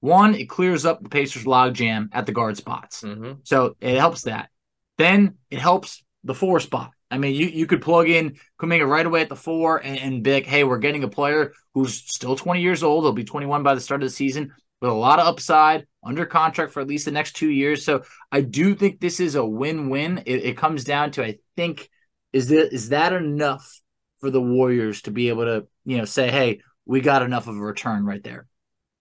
[0.00, 3.02] one, it clears up the Pacers logjam at the guard spots.
[3.02, 3.34] Mm-hmm.
[3.44, 4.50] So it helps that.
[4.98, 6.90] Then it helps the four spot.
[7.10, 10.22] I mean, you, you could plug in Kuminga right away at the four and, and
[10.22, 13.04] be like, hey, we're getting a player who's still 20 years old.
[13.04, 16.26] He'll be 21 by the start of the season with a lot of upside, under
[16.26, 17.84] contract for at least the next two years.
[17.84, 20.22] So I do think this is a win-win.
[20.26, 21.88] It, it comes down to, I think,
[22.32, 23.80] is that is that enough
[24.20, 27.56] for the Warriors to be able to, you know, say, hey, we got enough of
[27.56, 28.46] a return right there.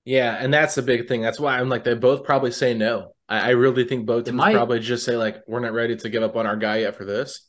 [0.05, 1.21] Yeah, and that's the big thing.
[1.21, 3.13] That's why I'm like they both probably say no.
[3.29, 4.51] I, I really think both teams might.
[4.51, 7.05] probably just say like we're not ready to give up on our guy yet for
[7.05, 7.47] this.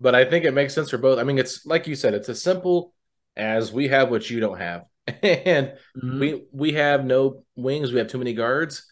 [0.00, 1.18] But I think it makes sense for both.
[1.18, 2.94] I mean, it's like you said, it's as simple
[3.36, 4.84] as we have what you don't have,
[5.22, 6.20] and Mm-hmm.
[6.20, 7.92] we we have no wings.
[7.92, 8.86] We have too many guards,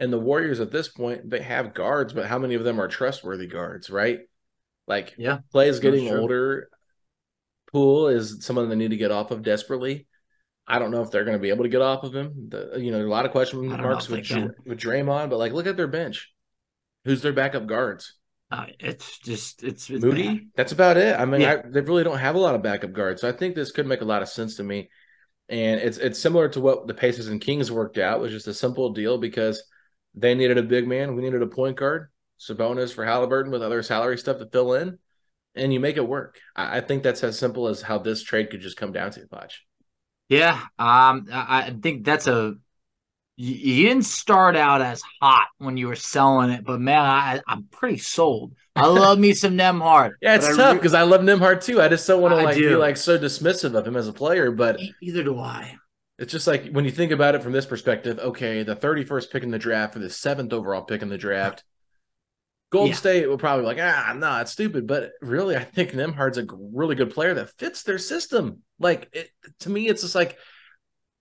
[0.00, 2.88] and the Warriors at this point they have guards, but how many of them are
[2.88, 3.90] trustworthy guards?
[3.90, 4.20] Right?
[4.86, 6.68] Like Yeah, Klay is getting older.
[7.72, 10.06] Poole is someone they need to get off of desperately.
[10.66, 12.48] I don't know if they're going to be able to get off of him.
[12.48, 14.24] The, you know, a lot of question marks with.
[14.24, 16.32] Dr- with Draymond, but like, look at their bench.
[17.04, 18.14] Who's their backup guards?
[18.50, 20.28] Uh, it's just it's, it's Moody.
[20.28, 20.40] bad.
[20.54, 21.18] That's about it.
[21.18, 21.62] I mean, Yeah.
[21.64, 23.86] I, they really don't have a lot of backup guards, so I think this could
[23.86, 24.90] make a lot of sense to me.
[25.48, 28.54] And it's it's similar to what the Pacers and Kings worked out, was just a
[28.54, 29.64] simple deal because
[30.14, 32.10] they needed a big man, we needed a point guard,
[32.42, 34.98] Sabonis for Haliburton with other salary stuff to fill in,
[35.54, 36.40] and you make it work.
[36.56, 39.20] I, I think that's as simple as how this trade could just come down to.
[39.20, 39.64] You, watch.
[40.28, 42.54] Yeah, um, I, I think that's a.
[43.36, 47.64] You, didn't start out as hot when you were selling it, but man, I, I'm
[47.64, 48.54] pretty sold.
[48.76, 50.12] I love me some Nembhard.
[50.20, 51.80] Yeah, it's but I tough re- because I love Nembhard too.
[51.80, 52.78] I just don't want to I like be do.
[52.78, 55.76] like so dismissive of him as a player, but Either do I.
[56.18, 59.42] It's just like when you think about it from this perspective, okay, the 31st pick
[59.42, 61.64] in the draft for the seventh overall pick in the draft,
[62.72, 62.94] Golden Yeah.
[62.94, 64.86] State will probably be like, ah, no, it's stupid.
[64.86, 68.62] But really, I think Nembhard's a really good player that fits their system.
[68.78, 69.28] Like, it,
[69.60, 70.38] to me, it's just like,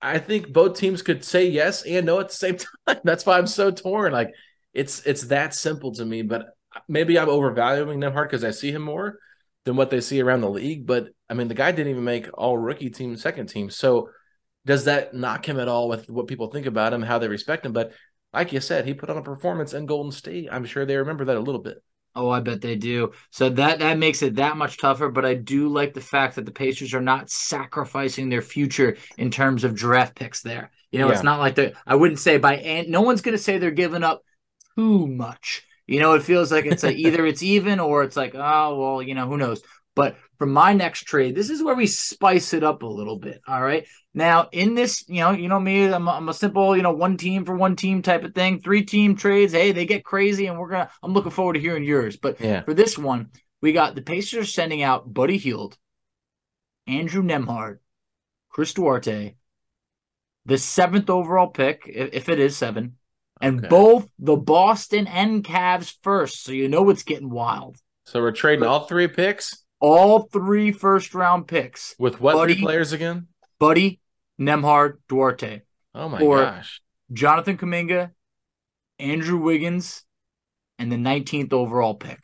[0.02, 3.02] I think both teams could say yes and no at the same time.
[3.04, 4.14] That's why I'm so torn.
[4.14, 4.32] Like,
[4.74, 6.22] it's it's that simple to me.
[6.22, 6.48] But
[6.88, 9.20] maybe I'm overvaluing Nembhard because I see him more
[9.66, 10.88] than what they see around the league.
[10.88, 13.70] But I mean, the guy didn't even make all rookie team, second team.
[13.70, 14.10] So
[14.66, 17.66] does that knock him at all with what people think about him, how they respect
[17.66, 17.74] him?
[17.74, 17.92] But
[18.34, 20.48] like you said, he put on a performance in Golden State.
[20.52, 21.84] I'm sure they remember that a little bit.
[22.14, 23.14] Oh, I bet they do.
[23.30, 25.10] So that that makes it that much tougher.
[25.10, 29.32] But I do like the fact that the Pacers are not sacrificing their future in
[29.32, 30.42] terms of draft picks.
[30.42, 31.14] There, you know, Yeah.
[31.14, 31.74] it's not like they.
[31.88, 34.24] I wouldn't say by and no one's going to say they're giving up
[34.76, 35.64] too much.
[35.88, 39.02] You know, it feels like it's like either it's even or it's like oh well,
[39.02, 39.62] you know, who knows.
[39.96, 43.44] But for my next trade, this is where we spice it up a little bit.
[43.48, 43.86] All right.
[44.16, 46.94] Now, in this, you know, you know me, I'm a, I'm a simple, you know,
[46.94, 48.60] one team for one team type of thing.
[48.60, 50.90] Three team trades, hey, they get crazy, and we're gonna.
[51.04, 52.18] I'm looking forward to hearing yours.
[52.18, 52.64] But Yeah.
[52.64, 53.30] for this one,
[53.62, 55.78] we got the Pacers sending out Buddy Hield,
[56.88, 57.78] Andrew Nembhard,
[58.50, 59.36] Chris Duarte,
[60.48, 62.96] the seventh overall pick, if it is seven,
[63.40, 63.68] and Okay.
[63.68, 66.44] both the Boston and Cavs first.
[66.44, 67.78] So you know it's getting wild.
[68.08, 72.64] So we're trading all three picks All three first round picks: with what Buddy- three
[72.64, 73.28] players again?
[73.60, 74.00] Buddy,
[74.40, 75.62] Nembhard, Duarte,
[75.94, 76.82] Oh my gosh.
[77.12, 78.12] Jonathan Kuminga,
[79.00, 80.04] Andrew Wiggins,
[80.80, 82.20] and the 19th overall pick.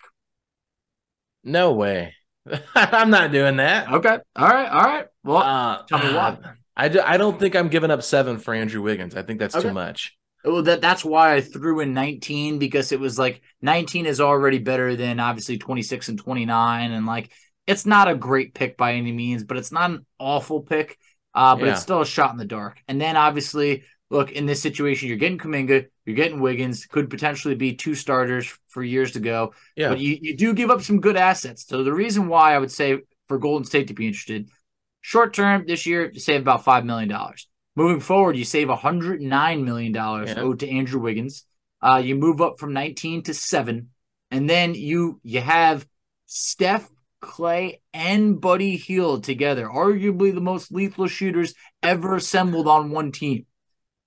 [1.44, 2.14] No way.
[2.76, 3.92] I'm not doing that.
[3.92, 4.18] Okay.
[4.36, 4.70] All right.
[4.70, 5.06] All right.
[5.24, 6.38] Well, Uh, tell me why.
[6.78, 9.16] I, do, I don't think I'm giving up seven for Andrew Wiggins.
[9.16, 9.68] I think that's Okay.
[9.68, 10.16] too much.
[10.46, 14.60] Well, that that's why I threw in 19 because it was like 19 is already
[14.60, 17.32] better than obviously 26 and 29, and like
[17.68, 20.98] it's not a great pick by any means, but it's not an awful pick.
[21.36, 21.72] Uh, but Yeah.
[21.74, 22.82] it's still a shot in the dark.
[22.88, 27.54] And then obviously, look in this situation, you're getting Kuminga, you're getting Wiggins, could potentially
[27.54, 29.54] be two starters for years to go.
[29.76, 29.90] Yeah.
[29.90, 31.66] But you, you do give up some good assets.
[31.68, 34.50] So the reason why I would say for Golden State to be interested,
[35.02, 37.48] short term this year, you save about five million dollars.
[37.76, 40.34] Moving forward, you save $109 million Yeah.
[40.38, 41.46] owed to Andrew Wiggins.
[41.80, 43.90] Uh, you move up from 19 to 7.
[44.32, 45.86] And then you you have
[46.26, 46.90] Steph,
[47.22, 53.46] Klay, and Buddy Hield together, arguably the most lethal shooters ever assembled on one team.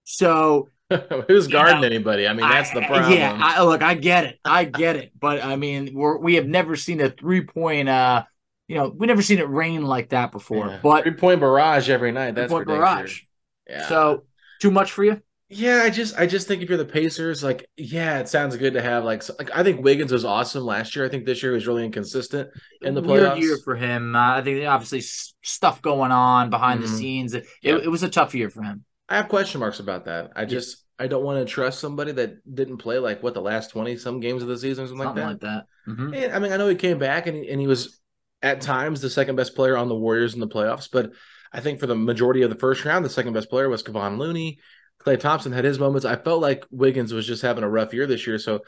[0.04, 0.68] So
[1.28, 2.26] Who's guarding know, anybody?
[2.26, 3.12] I mean, that's the I- problem.
[3.12, 6.46] Yeah, I, look, I get it, I get it, but I mean, we're we have
[6.46, 7.88] never seen a three point.
[7.88, 8.24] Uh,
[8.66, 10.66] you know, we never seen it rain like that before.
[10.66, 10.80] Yeah.
[10.82, 12.34] But three point barrage every night.
[12.34, 13.12] That's for dang barrage.
[13.18, 13.26] sure.
[13.68, 13.88] Yeah.
[13.88, 14.24] So
[14.60, 15.22] too much for you?
[15.52, 18.74] Yeah, I just I just think if you're the Pacers, like yeah, it sounds good
[18.74, 21.04] to have like like I think Wiggins was awesome last year.
[21.04, 22.48] I think this year was really inconsistent
[22.82, 23.40] in the Weird playoffs.
[23.40, 24.14] year for him.
[24.14, 25.00] Uh, I think obviously
[25.42, 26.96] stuff going on behind the Mhm.
[26.98, 27.34] scenes.
[27.34, 27.74] It, Yeah.
[27.76, 28.84] it, it was a tough year for him.
[29.08, 30.30] I have question marks about that.
[30.36, 33.70] I just I don't want to trust somebody that didn't play like what the last
[33.70, 35.64] twenty some games of the season or something, Something like like that.
[35.86, 35.92] that.
[35.92, 36.16] Mhm.
[36.24, 37.98] And, I mean, I know he came back and he, and he was
[38.42, 41.10] at times the second best player on the Warriors in the playoffs, but
[41.52, 44.16] I think for the majority of the first round, the second best player was Kevon
[44.18, 44.60] Looney.
[45.04, 46.04] Klay Thompson had his moments.
[46.04, 48.60] I felt like Wiggins was just having a rough year this year, so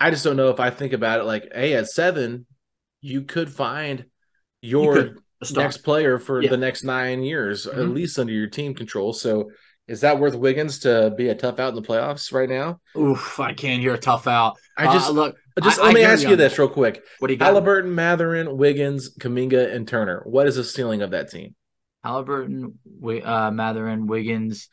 [0.00, 2.46] I just don't know if I think about it like, hey, at seven,
[3.00, 4.04] you could find
[4.60, 5.18] your could.
[5.54, 6.50] Next player for Yeah.
[6.50, 7.94] the next nine years, at Mhm.
[7.94, 9.12] least under your team control.
[9.12, 9.52] So
[9.86, 12.80] is that worth Wiggins to be a tough out in the playoffs right now?
[12.96, 14.56] Oof, I can't hear a tough out.
[14.76, 15.36] I just Uh, look.
[15.62, 17.04] just I- let I me ask you you this real quick.
[17.20, 17.54] What do you got?
[17.54, 20.22] Haliburton, Mathurin, Wiggins, Kuminga, and Turner.
[20.26, 21.54] What is the ceiling of that team?
[22.04, 22.72] Haliburton,
[23.24, 24.68] uh, Mathurin, Wiggins,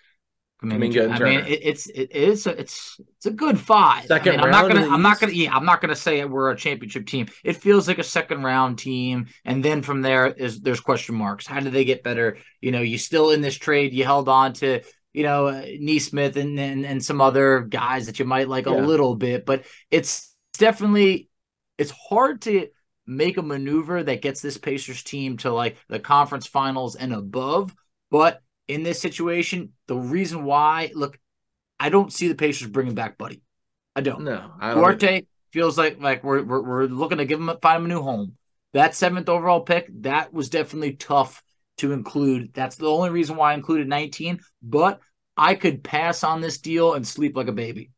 [1.11, 4.05] I mean, it, it's it's a, it's it's a good five.
[4.05, 6.51] Second I mean, I'm not gonna I'm not gonna yeah I'm not gonna say we're
[6.51, 7.27] a championship team.
[7.43, 11.45] It feels like a second round team, and then from there is there's question marks.
[11.45, 12.37] How do they get better?
[12.61, 13.93] You know, you still in this trade.
[13.93, 14.81] You held on to
[15.13, 18.71] you know uh, Nesmith and, and and some other guys that you might like a
[18.71, 21.29] little bit, but it's definitely
[21.77, 22.69] it's hard to
[23.05, 27.75] make a maneuver that gets this Pacers team to like the conference finals and above.
[28.09, 31.19] But in this situation, the reason why, look,
[31.79, 33.41] I don't see the Pacers bringing back Buddy.
[33.95, 34.23] I don't.
[34.23, 34.79] No, I don't.
[34.79, 38.01] Duarte feels like like we're, we're we're looking to give him find him a new
[38.01, 38.33] home.
[38.73, 41.41] That seventh overall pick that was definitely tough
[41.77, 42.53] to include.
[42.53, 44.39] That's the only reason why I included 19.
[44.61, 44.99] But
[45.37, 47.91] I could pass on this deal and sleep like a baby.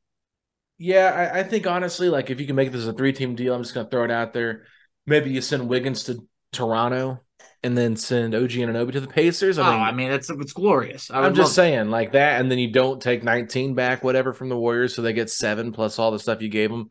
[0.80, 3.64] Yeah, I, I think honestly, like if you can make this a three-team deal, I'm
[3.64, 4.66] just gonna throw it out there.
[5.06, 7.24] Maybe you send Wiggins to Toronto
[7.68, 9.60] and then send OG Anunoby to the Pacers.
[9.60, 11.12] I I mean, oh, I mean it's it's glorious.
[11.12, 14.48] I I'm just saying like that, and then you don't take 19 back, whatever, from
[14.48, 16.90] the Warriors, so they get seven plus all the stuff you gave them.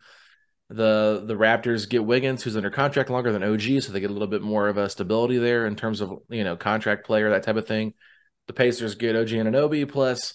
[0.69, 4.12] The the Raptors get Wiggins, who's under contract longer than OG, so they get a
[4.12, 7.43] little bit more of a stability there in terms of you know contract player that
[7.43, 7.95] type of thing.
[8.47, 10.35] The Pacers get OG Anunoby plus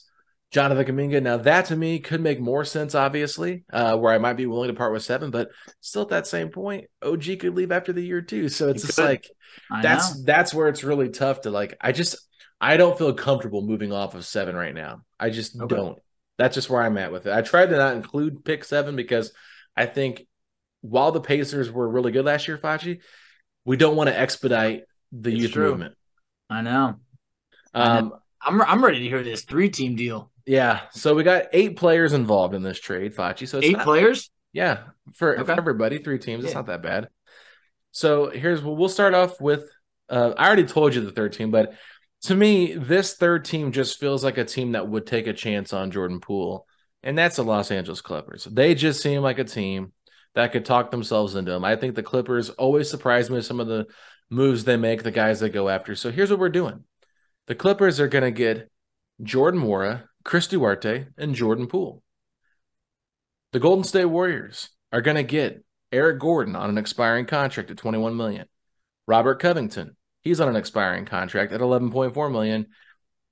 [0.51, 1.23] Jonathan Kuminga.
[1.23, 4.67] Now that to me could make more sense, obviously, uh, where I might be willing
[4.67, 8.03] to part with seven, but still at that same point, OG could leave after the
[8.03, 8.49] year too.
[8.49, 9.05] So it's He just could.
[9.05, 9.29] like
[9.69, 10.23] I that's know.
[10.23, 12.15] that's where it's really tough to like i just
[12.61, 15.67] i don't feel comfortable moving off of seven right now i just Okay.
[15.67, 15.97] don't
[16.37, 19.33] that's just where i'm at with it i tried to not include pick seven because
[19.75, 20.25] i think
[20.81, 23.01] while the pacers were really good last year Facci,
[23.65, 25.71] we don't want to expedite the It's youth true.
[25.71, 25.95] movement
[26.49, 26.95] I know.
[27.73, 28.01] I know.
[28.01, 30.30] um I'm I'm ready to hear this three team deal.
[30.45, 30.81] Yeah.
[30.91, 33.47] So we got eight players involved in this trade, Facci.
[33.47, 34.29] So it's Eight not- players.
[34.53, 34.79] Yeah,
[35.13, 36.43] for, for everybody, three teams.
[36.43, 36.59] It's Yeah.
[36.59, 37.07] not that bad.
[37.91, 39.63] So here's what we'll start off with.
[40.09, 41.73] Uh, I already told you the third team, but
[42.23, 45.71] to me, this third team just feels like a team that would take a chance
[45.71, 46.67] on Jordan Poole,
[47.01, 48.43] and that's the Los Angeles Clippers.
[48.43, 49.93] They just seem like a team
[50.35, 51.63] that could talk themselves into them.
[51.63, 53.87] I think the Clippers always surprise me with some of the
[54.29, 55.95] moves they make, the guys they go after.
[55.95, 56.83] So here's what we're doing:
[57.47, 58.69] the Clippers are going to get
[59.23, 62.03] Jordan Nwora, Chris Duarte, and Jordan Poole.
[63.51, 67.77] The Golden State Warriors are going to get Eric Gordon on an expiring contract at
[67.77, 68.47] 21 million.
[69.07, 72.67] Robert Covington, he's on an expiring contract at 11.4 million.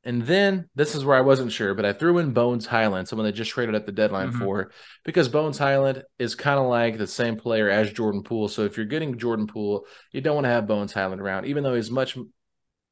[0.04, 3.26] And then this is where I wasn't sure, but I threw in Bones Hyland, someone
[3.26, 4.40] they just traded at the deadline Mhm.
[4.40, 4.72] for,
[5.04, 8.48] because Bones Hyland is kind of like the same player as Jordan Poole.
[8.48, 11.64] So if you're getting Jordan Poole, you don't want to have Bones Hyland around, even
[11.64, 12.18] though he's much,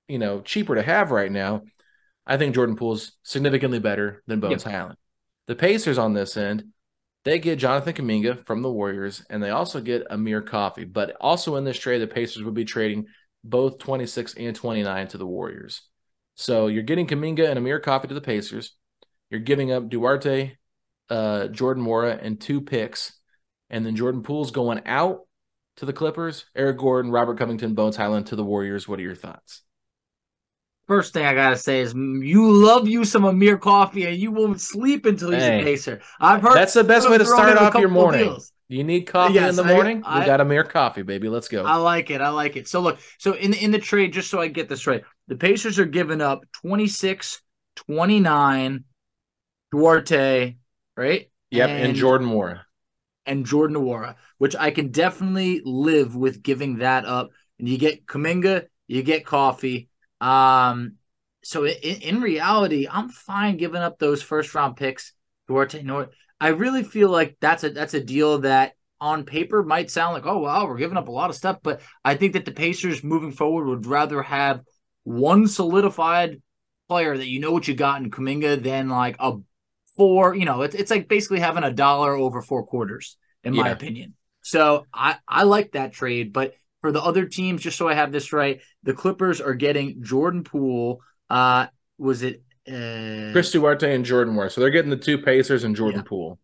[0.10, 1.64] you know, cheaper to have right now.
[2.28, 4.98] I think Jordan Poole's significantly better than Bones Hyland.
[5.48, 6.66] The Pacers on this end,
[7.24, 10.84] they get Jonathan Kuminga from the Warriors, and they also get Amir Coffey.
[10.84, 13.06] But also in this trade, the Pacers would be trading
[13.46, 15.82] both 26 and 29 to the Warriors.
[16.36, 18.76] So you're getting Kuminga and Amir Coffey to the Pacers.
[19.30, 20.58] You're giving up Duarte,
[21.10, 23.14] uh, Jordan Nwora, and two picks.
[23.70, 25.22] And then Jordan Poole's going out
[25.78, 26.46] to the Clippers.
[26.56, 28.88] Eric Gordon, Robert Covington, Bones Hyland to the Warriors.
[28.88, 29.64] What are your thoughts?
[30.88, 34.62] First thing I gotta say is you love you some Amir Coffey and you won't
[34.62, 35.60] sleep until he's Hey.
[35.62, 36.02] a pacer.
[36.20, 38.24] I've heard That's the best way to start off your morning.
[38.26, 38.54] deals.
[38.70, 40.02] You need coffee Yes, in the morning?
[40.06, 41.30] I- we got Amir Coffey, baby.
[41.30, 41.64] Let's go.
[41.64, 42.22] I like it.
[42.22, 42.68] I like it.
[42.68, 45.78] So look, so in in the trade, just so I get this right, the Pacers
[45.80, 47.42] are giving up 26,
[47.76, 48.84] 29,
[49.72, 50.56] Duarte,
[50.96, 51.30] right?
[51.52, 52.62] yep, and, Jordan Nwora.
[53.26, 57.30] and Jordan Nwora, which I can definitely live with giving that up.
[57.60, 59.90] And you get Kuminga, you get Coffey.
[60.22, 60.96] Um,
[61.44, 65.14] so in, in reality, I'm fine giving up those first round picks.
[65.48, 66.10] Duarte, Nor-
[66.40, 70.26] I really feel like that's a that's a deal that on paper might sound like,
[70.26, 73.04] oh wow, we're giving up a lot of stuff, but I think that the Pacers
[73.04, 74.62] moving forward would rather have
[75.04, 76.42] one solidified
[76.90, 79.38] player that you know what you got in Kuminga than like a
[79.96, 83.70] four, you know, it's it's like basically having a dollar over four quarters, in my
[83.70, 84.14] opinion.
[84.42, 86.54] So I I like that trade, but
[86.88, 90.46] for the other teams, just so I have this right, the Clippers are getting Jordan
[90.46, 91.02] Poole.
[91.30, 91.68] Uh,
[91.98, 94.50] was it uh, Chris Duarte and Jordan Nwora.
[94.50, 96.08] So they're getting the two Pacers and Jordan Yeah.
[96.08, 96.40] Poole.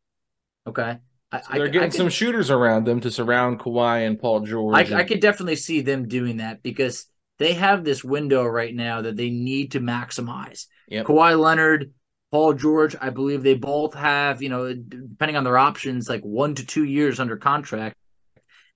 [0.68, 0.98] Okay,
[1.32, 4.76] I, So they're getting I some shooters around them to surround Kawhi and Paul George.
[4.76, 7.06] I, and- I could definitely see them doing that because
[7.40, 10.66] they have this window right now that they need to maximize.
[10.90, 11.06] Yep.
[11.06, 11.94] Kawhi Leonard,
[12.32, 16.54] Paul George, I believe they both have, you know, depending on their options, like one
[16.56, 17.96] to two years under contract.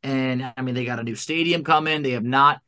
[0.04, 2.02] And I mean, they got a new stadium coming.
[2.02, 2.62] They have not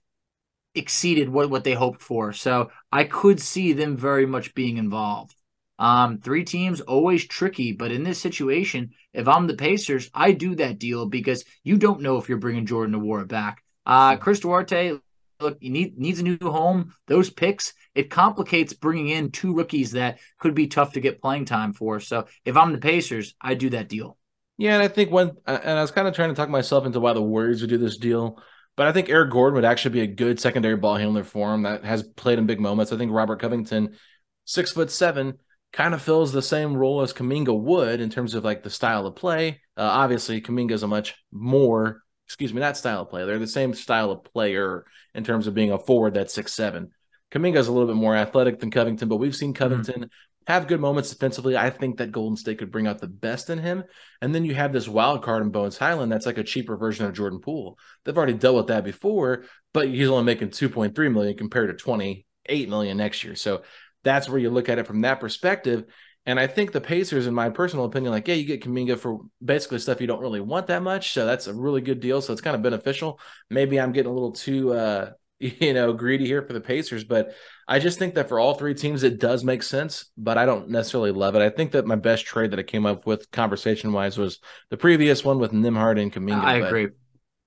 [0.75, 2.33] exceeded what, what they hoped for.
[2.33, 5.35] So I could see them very much being involved.
[5.77, 10.55] Um, three teams always tricky, but in this situation, if I'm the Pacers, I do
[10.55, 13.63] that deal because you don't know if you're bringing Jordan Nwora back.
[13.85, 14.99] Uh, Chris Duarte,
[15.39, 16.93] look, he need, needs a new home.
[17.07, 21.45] Those picks, it complicates bringing in two rookies that could be tough to get playing
[21.45, 22.01] time for.
[22.01, 24.18] So if I'm the Pacers, I do that deal.
[24.59, 26.99] Yeah, and I think when and I was kind of trying to talk myself into
[26.99, 28.43] why the Warriors would do this deal,
[28.75, 31.63] but I think Eric Gordon would actually be a good secondary ball handler for him
[31.63, 32.91] that has played in big moments.
[32.91, 33.95] I think Robert Covington,
[34.43, 35.35] six foot seven,
[35.71, 39.07] kind of fills the same role as Kuminga would in terms of like the style
[39.07, 39.61] of play.
[39.77, 43.25] Uh, obviously, Kuminga is a much more, excuse me, not style of play.
[43.25, 44.83] They're the same style of player
[45.15, 46.91] in terms of being a forward that's six seven.
[47.31, 50.09] Kuminga is a little bit more athletic than Covington, but we've seen Covington
[50.49, 51.55] have good moments defensively.
[51.55, 53.83] I think that Golden State could bring out the best in him.
[54.19, 57.05] And then you have this wild card in Bones Hyland that's like a cheaper version
[57.05, 57.77] of Jordan Poole.
[58.03, 59.43] They've already dealt with that before,
[59.75, 63.35] but he's only making 2.3 million compared to 28 million next year.
[63.35, 63.61] So
[64.03, 65.85] that's where you look at it from that perspective.
[66.25, 69.19] And I think the Pacers, in my personal opinion, like, yeah, you get Kuminga for
[69.43, 71.13] basically stuff you don't really want that much.
[71.13, 72.23] So that's a really good deal.
[72.23, 73.19] So it's kind of beneficial.
[73.51, 75.11] Maybe I'm getting a little too uh
[75.59, 77.33] you know, greedy here for the Pacers, but
[77.67, 80.69] I just think that for all three teams, it does make sense, but I don't
[80.69, 81.41] necessarily love it.
[81.41, 84.77] I think that my best trade that I came up with conversation wise was the
[84.77, 86.43] previous one with Nembhard and Kuminga.
[86.43, 86.87] I but- agree.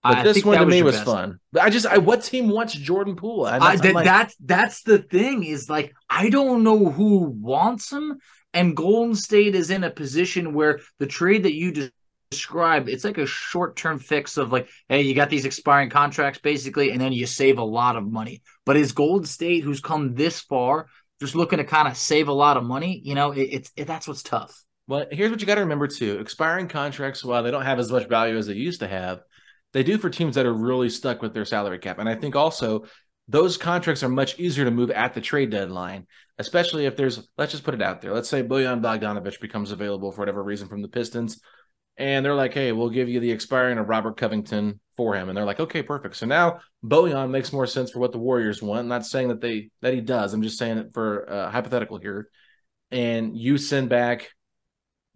[0.04, 1.06] But I this one to me was best.
[1.06, 1.38] fun.
[1.52, 3.46] But I just, I what team wants Jordan Poole?
[3.46, 7.92] I, I'm that, like, that's that's the thing is like I don't know who wants
[7.92, 8.18] him,
[8.52, 11.92] and Golden State is in a position where the trade that you de-
[12.32, 16.40] described it's like a short term fix of like, hey, you got these expiring contracts
[16.40, 18.42] basically, and then you save a lot of money.
[18.66, 20.86] But is Golden State, who's come this far,
[21.20, 23.00] just looking to kind of save a lot of money?
[23.04, 24.64] You know, it, it's it, that's what's tough.
[24.88, 27.92] Well, here's what you got to remember too: expiring contracts, while they don't have as
[27.92, 29.20] much value as they used to have,
[29.72, 31.98] they do for teams that are really stuck with their salary cap.
[31.98, 32.84] And I think also
[33.28, 36.06] those contracts are much easier to move at the trade deadline,
[36.38, 38.12] especially if there's, let's just put it out there.
[38.12, 41.40] Let's say Bojan Bogdanovich becomes available for whatever reason from the Pistons,
[41.96, 45.28] and they're like, hey, we'll give you the expiring of Robert Covington for him.
[45.28, 46.16] And they're like, okay, perfect.
[46.16, 48.80] So now Bojan makes more sense for what the Warriors want.
[48.80, 50.32] I'm not saying that they that he does.
[50.32, 52.28] I'm just saying it for uh, hypothetical here.
[52.90, 54.30] And you send back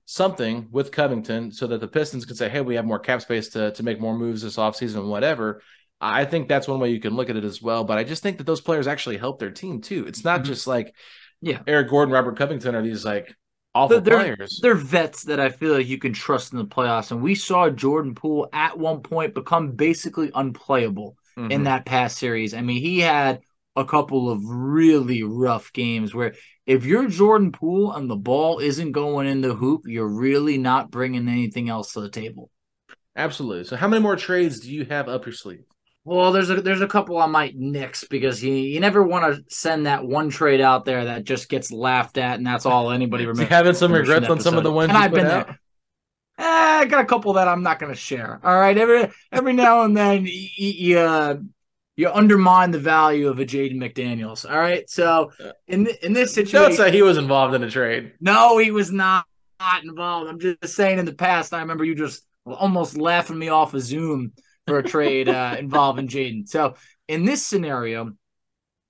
[0.06, 3.50] something with Covington so that the Pistons can say, hey, we have more cap space
[3.50, 5.62] to, to make more moves this offseason, whatever.
[6.00, 7.84] I think that's one way you can look at it as well.
[7.84, 10.06] But I just think that those players actually help their team too.
[10.06, 10.48] It's not mm-hmm.
[10.48, 10.94] just like,
[11.40, 13.34] yeah, Eric Gordon, Robert Covington are these like
[13.76, 14.58] awful they're, players.
[14.62, 17.10] They're vets that I feel like you can trust in the playoffs.
[17.10, 21.50] And we saw Jordan Poole at one point become basically unplayable mm-hmm.
[21.50, 22.54] in that past series.
[22.54, 23.40] I mean, he had
[23.76, 28.92] a couple of really rough games where if you're Jordan Poole and the ball isn't
[28.92, 32.50] going in the hoop, you're really not bringing anything else to the table.
[33.14, 33.64] Absolutely.
[33.64, 35.64] So, how many more trades do you have up your sleeve?
[36.06, 39.44] Well, there's a there's a couple I might nix because you you never want to
[39.52, 43.26] send that one trade out there that just gets laughed at and that's all anybody
[43.26, 43.48] remembers.
[43.48, 45.46] having some regrets on some of the ones and I've been out?
[45.46, 45.60] there.
[46.38, 48.38] Eh, I got a couple that I'm not going to share.
[48.44, 51.38] All right, every every now and then you, you, uh,
[51.96, 54.48] you undermine the value of a Jaden McDaniels.
[54.48, 55.32] All right, so
[55.66, 58.12] in in this situation, don't say he was involved in a trade.
[58.20, 59.24] No, he was not,
[59.58, 60.30] not involved.
[60.30, 61.00] I'm just saying.
[61.00, 64.32] In the past, I remember you just almost laughing me off of Zoom
[64.66, 66.48] for a trade uh, involving Jaden.
[66.48, 66.74] So
[67.08, 68.12] in this scenario,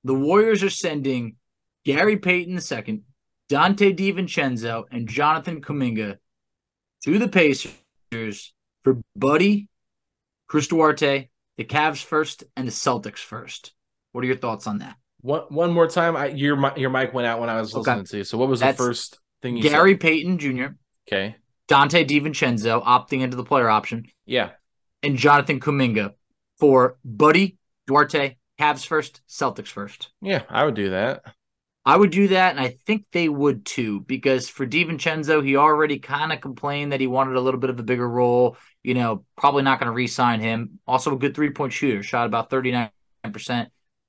[0.04, 1.36] the Warriors are sending
[1.84, 3.02] Gary Payton II,
[3.50, 6.16] Donte DiVincenzo, and Jonathan Kuminga
[7.04, 9.68] to the Pacers for Buddy,
[10.48, 13.72] Chris Duarte, the Cavs first, and the Celtics first.
[14.12, 14.96] What are your thoughts on that?
[15.20, 16.16] One one more time.
[16.16, 18.06] I, your your mic went out when I was listening okay.
[18.06, 18.24] to you.
[18.24, 20.00] So what was That's the first thing you Gary said?
[20.00, 20.66] Payton Jr.
[21.08, 21.36] Okay.
[21.68, 24.06] Donte DiVincenzo opting into the player option.
[24.24, 24.50] Yeah
[25.02, 26.14] and Jonathan Kuminga
[26.58, 30.10] for Buddy, Duarte, Cavs first, Celtics first.
[30.20, 31.22] Yeah, I would do that.
[31.84, 36.00] I would do that, and I think they would too, because for DiVincenzo, he already
[36.00, 38.56] kind of complained that he wanted a little bit of a bigger role.
[38.82, 40.80] You know, probably not going to re sign him.
[40.86, 42.90] Also, a good three point shooter, shot about 39%.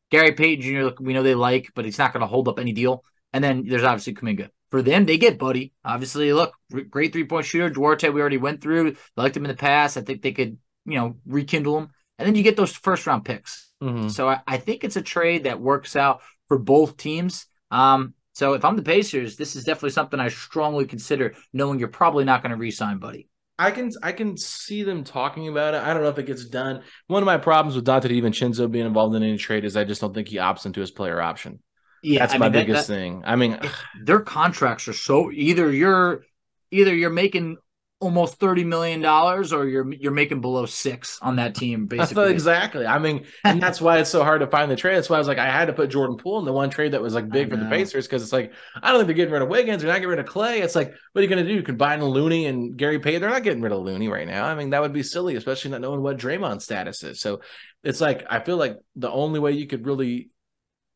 [0.10, 2.72] Gary Payton Jr., we know they like, but he's not going to hold up any
[2.72, 3.04] deal.
[3.32, 4.50] And then there's obviously Kuminga.
[4.72, 5.74] For them, they get Buddy.
[5.86, 6.54] Obviously, look,
[6.90, 7.70] great three point shooter.
[7.70, 8.96] Duarte, we already went through.
[9.16, 9.98] Liked him in the past.
[9.98, 10.58] I think they could
[10.88, 11.90] you know, rekindle them.
[12.18, 13.72] And then you get those first round picks.
[13.84, 14.08] Mm-hmm.
[14.10, 17.46] So I, I, think it's a trade that works out for both teams.
[17.70, 21.90] Um, so if I'm the Pacers, this is definitely something I strongly consider, knowing you're
[21.90, 23.30] probably not going to re-sign Buddy.
[23.60, 25.82] I can I can see them talking about it.
[25.82, 26.84] I don't know if it gets done.
[27.08, 30.00] One of my problems with Donte DiVincenzo being involved in any trade is I just
[30.00, 31.60] don't think he opts into his player option.
[32.04, 33.24] Yeah, that's I my mean, biggest that, thing.
[33.26, 33.60] I mean,
[34.04, 36.24] their contracts are so either you're
[36.70, 37.58] either you're making
[38.00, 41.86] almost thirty million dollars, or you're you're making below six on that team.
[41.88, 42.86] Basically, exactly.
[42.86, 44.96] I mean, and that's why it's so hard to find the trade.
[44.96, 46.94] That's why I was like, I had to put Jordan Poole in the one trade
[46.94, 49.34] that was like big for the Pacers because it's like I don't think they're getting
[49.34, 49.82] rid of Wiggins.
[49.82, 50.62] They're not getting rid of Klay.
[50.62, 51.56] It's like, what are you going to do?
[51.56, 53.22] You combine Looney and Gary Payton.
[53.22, 54.46] They're not getting rid of Looney right now.
[54.46, 57.22] I mean, that would be silly, especially not knowing what Draymond's status is.
[57.22, 57.42] So
[57.84, 60.30] it's like I feel like the only way you could really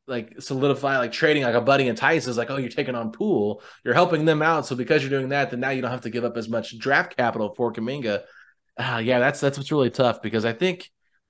[0.08, 3.12] like solidify like trading like a Buddy and Theis is like, oh, you're taking on
[3.12, 4.66] Poole, you're helping them out.
[4.66, 6.78] So because you're doing that, then now you don't have to give up as much
[6.78, 8.24] draft capital for Kuminga.
[8.78, 10.90] Uh, yeah, that's that's what's really tough because I think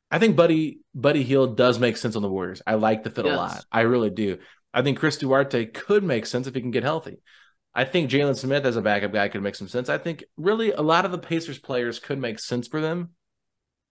[0.09, 2.61] I think Buddy Buddy Hield does make sense on the Warriors.
[2.65, 3.33] I like the fit yes.
[3.33, 3.65] a lot.
[3.71, 4.37] I really do.
[4.73, 7.17] I think Chris Duarte could make sense if he can get healthy.
[7.73, 9.89] I think Jalen Smith as a backup guy could make some sense.
[9.89, 13.11] I think really a lot of the Pacers players could make sense for them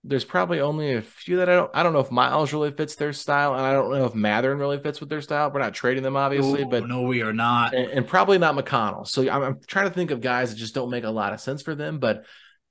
[0.02, 2.94] there's probably only a few that I don't I don't know if Miles really fits
[2.94, 5.50] their style, and I don't know if Mathurin really fits with their style.
[5.50, 9.06] We're not trading them, obviously, but no, we are not, and, and probably not McConnell.
[9.06, 11.40] So I'm, I'm, trying to think of guys that just don't make a lot of
[11.40, 12.24] sense for them, but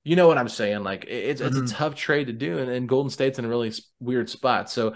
[0.03, 0.83] you know what I'm saying?
[0.83, 1.47] Like it's mm-hmm.
[1.49, 1.77] it's a mm-hmm.
[1.77, 4.71] tough trade to do, and, and, Golden State's in a really weird spot.
[4.71, 4.95] So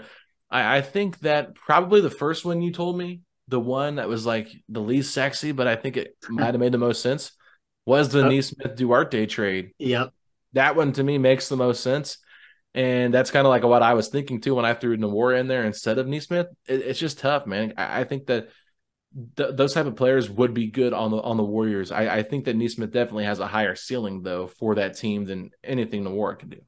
[0.50, 4.26] I, I think that probably the first one you told me, the one that was
[4.26, 7.30] like the least sexy, but I think it might have made the most sense,
[7.86, 9.70] was the Nesmith Duarte trade.
[9.78, 10.12] Yep.
[10.54, 12.18] That one to me makes the most sense.
[12.74, 15.46] And that's kind of like what I was thinking too when I threw Nwora in
[15.46, 16.48] there instead of Nesmith.
[16.66, 17.74] It, it's just tough, man.
[17.76, 18.48] I, I think that
[19.36, 21.92] th- those type of players would be good on the on the Warriors.
[21.92, 25.50] I, I think that Nesmith definitely has a higher ceiling though for that team than
[25.62, 26.60] anything Nwora can do.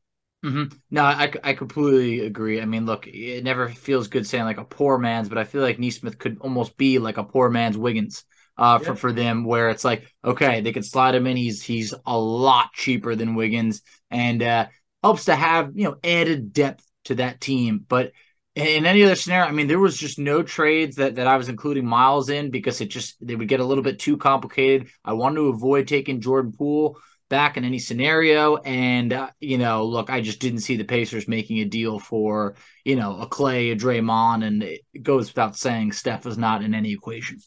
[0.44, 0.76] Mm-hmm.
[0.92, 2.60] No, I, I completely agree.
[2.60, 5.62] I mean, look, it never feels good saying like a poor man's, but I feel
[5.62, 8.24] like Nesmith could almost be like a poor man's Wiggins
[8.56, 8.94] uh, for, yeah.
[8.94, 11.36] for them, where it's like, okay, they could slide him in.
[11.36, 14.66] He's he's a lot cheaper than Wiggins, and uh,
[15.02, 17.84] helps to have you know added depth to that team.
[17.86, 18.12] But
[18.54, 21.48] in any other scenario, I mean, there was just no trades that that I was
[21.48, 24.88] including Miles in because it just they would get a little bit too complicated.
[25.04, 26.98] I wanted to avoid taking Jordan Poole.
[27.28, 28.56] back in any scenario.
[28.58, 32.54] And, uh, you know, look, I just didn't see the Pacers making a deal for,
[32.84, 34.44] you know, a Klay, a Draymond.
[34.46, 37.38] And it goes without saying, Steph is not in any equation.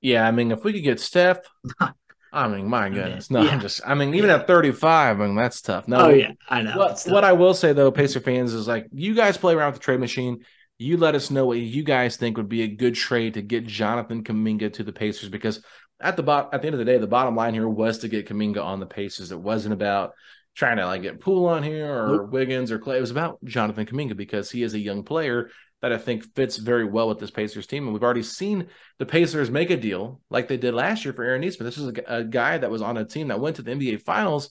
[0.00, 0.26] Yeah.
[0.26, 1.38] I mean, if we could get Steph,
[2.32, 3.30] I mean, my goodness.
[3.30, 3.50] No, Yeah.
[3.50, 5.88] I'm just, I mean, even at 35, I mean, that's tough.
[5.88, 6.76] No, oh, yeah, I know.
[6.76, 7.24] What, what.
[7.24, 10.00] I will say though, Pacer fans, is like you guys play around with the trade
[10.00, 10.44] machine.
[10.78, 13.66] You let us know what you guys think would be a good trade to get
[13.66, 15.62] Jonathan Kuminga to the Pacers because
[16.00, 18.08] at the bot at the end of the day, the bottom line here was to
[18.08, 19.32] get Kuminga on the Pacers.
[19.32, 20.12] It wasn't about
[20.54, 22.30] trying to like get Poole on here or Nope.
[22.30, 22.98] Wiggins or Klay.
[22.98, 25.50] It was about Jonathan Kuminga because he is a young player
[25.80, 27.84] that I think fits very well with this Pacers team.
[27.84, 28.66] And we've already seen
[28.98, 31.66] the Pacers make a deal like they did last year for Aaron Nesmith.
[31.66, 34.02] This is a, a guy that was on a team that went to the NBA
[34.02, 34.50] Finals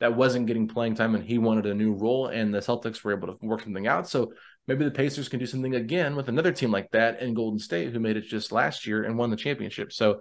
[0.00, 3.12] that wasn't getting playing time and he wanted a new role and the Celtics were
[3.12, 4.08] able to work something out.
[4.08, 4.32] So
[4.68, 7.92] maybe the Pacers can do something again with another team like that in Golden State
[7.92, 9.92] who made it just last year and won the championship.
[9.92, 10.20] So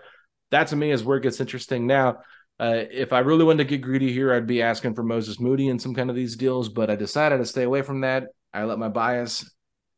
[0.49, 1.85] that to me is where it gets interesting.
[1.85, 2.17] Now,
[2.59, 5.67] uh, if I really wanted to get greedy here, I'd be asking for Moses Moody
[5.67, 8.23] in some kind of these deals, but I decided to stay away from that.
[8.51, 9.47] I let my bias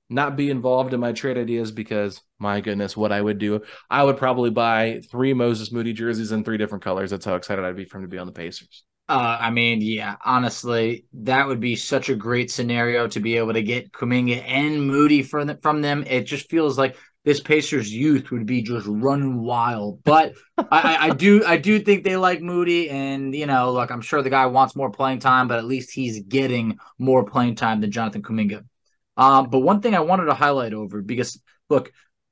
[0.10, 4.03] not be involved in my trade ideas because my goodness, what I would do, I
[4.03, 7.12] would probably buy three Moses Moody jerseys in three different colors.
[7.12, 8.84] That's how excited I'd be for him to be on the Pacers.
[9.07, 13.53] Uh, I mean, yeah, honestly, that would be such a great scenario to be able
[13.53, 16.03] to get Kuminga and Moody from the, from them.
[16.05, 16.95] It just feels like
[17.26, 20.03] this Pacers youth would be just running wild.
[20.03, 24.01] But I, I, do, I do think they like Moody, and you know, look, I'm
[24.01, 27.82] sure the guy wants more playing time, but at least he's getting more playing time
[27.82, 28.64] than Jonathan Kuminga.
[29.20, 31.91] Um, but one thing I wanted to highlight over because look,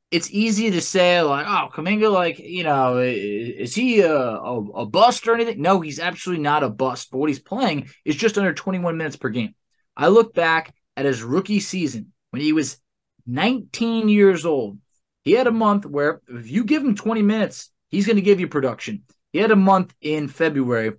[0.10, 4.86] it's easy to say like, oh, Kuminga, like you know, is he a, a, a
[4.86, 5.62] bust or anything?
[5.62, 7.10] No, he's absolutely not a bust.
[7.12, 9.54] But what he's playing is just under 21 minutes per game.
[9.98, 12.80] I look back at his rookie season when he was
[13.26, 14.78] 19 years old.
[15.26, 18.40] He had a month where if you give him 20 minutes, he's going to give
[18.40, 19.04] you production.
[19.34, 20.94] He had a month in February,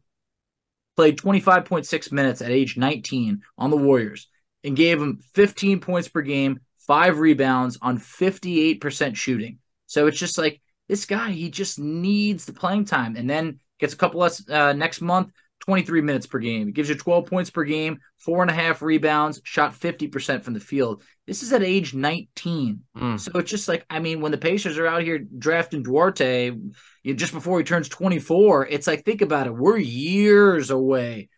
[0.97, 4.28] played 25.6 minutes at age 19 on the Warriors,
[4.64, 9.59] and gave him 15 points per game, five rebounds on 58% shooting.
[9.86, 13.16] So it's just like this guy, he just needs the playing time.
[13.16, 15.30] And then gets a couple less uh, next month,
[15.61, 16.68] 23 minutes per game.
[16.68, 20.54] It gives you 12 points per game, four and a half rebounds, shot 50% from
[20.54, 21.02] the field.
[21.26, 22.80] This is at age 19.
[22.96, 23.20] Mm.
[23.20, 26.72] So it's just like, I mean, when the Pacers are out here drafting Duarte you
[27.04, 29.54] know, just before he turns 24, it's like, think about it.
[29.54, 31.28] We're years away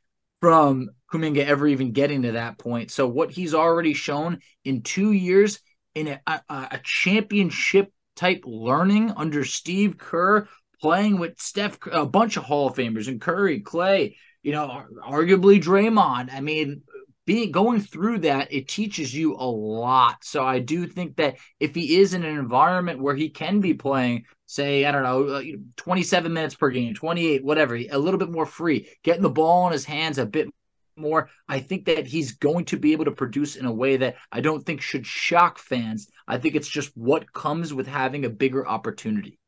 [0.40, 2.90] from Kuminga ever even getting to that point.
[2.90, 5.60] So what he's already shown in two years
[5.94, 10.48] in a, a, a championship type learning under Steve Kerr,
[10.80, 15.60] playing with Steph, a bunch of Hall of Famers and Curry, Klay, you know, arguably
[15.62, 16.32] Draymond.
[16.32, 16.82] I mean,
[17.26, 20.24] being going through that, it teaches you a lot.
[20.24, 23.74] So I do think that if he is in an environment where he can be
[23.74, 25.42] playing, say, I don't know, uh,
[25.76, 29.72] 27 minutes per game, 28, whatever, a little bit more free, getting the ball in
[29.72, 30.48] his hands a bit
[30.96, 34.16] more, I think that he's going to be able to produce in a way that
[34.32, 36.08] I don't think should shock fans.
[36.26, 39.38] I think it's just what comes with having a bigger opportunity.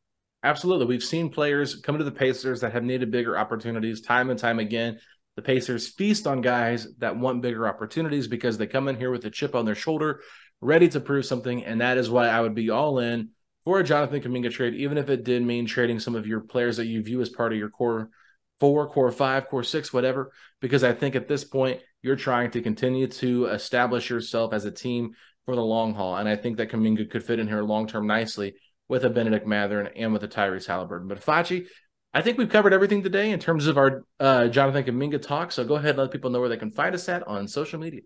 [0.44, 0.86] Absolutely.
[0.86, 4.61] We've seen players come to the Pacers that have needed bigger opportunities time and time
[4.61, 5.00] again.
[5.34, 9.24] The Pacers feast on guys that want bigger opportunities because they come in here with
[9.24, 10.20] a chip on their shoulder,
[10.61, 11.64] ready to prove something.
[11.64, 13.30] And that is why I would be all in
[13.64, 16.76] for a Jonathan Kuminga trade, even if it did mean trading some of your players
[16.78, 18.10] that you view as part of your core
[18.60, 20.32] four, core five, core six, whatever.
[20.60, 24.70] Because I think at this point, you're trying to continue to establish yourself as a
[24.70, 25.12] team
[25.46, 26.16] for the long haul.
[26.16, 28.54] And I think that Kuminga could fit in here long term nicely
[28.88, 31.08] with a Bennedict Mathurin and with a Tyrese Haliburton.
[31.08, 31.66] But Facci,
[32.12, 35.52] I think we've covered everything today in terms of our uh, Jonathan Kuminga talk.
[35.52, 37.80] So go ahead and let people know where they can find us at on social
[37.80, 38.02] media.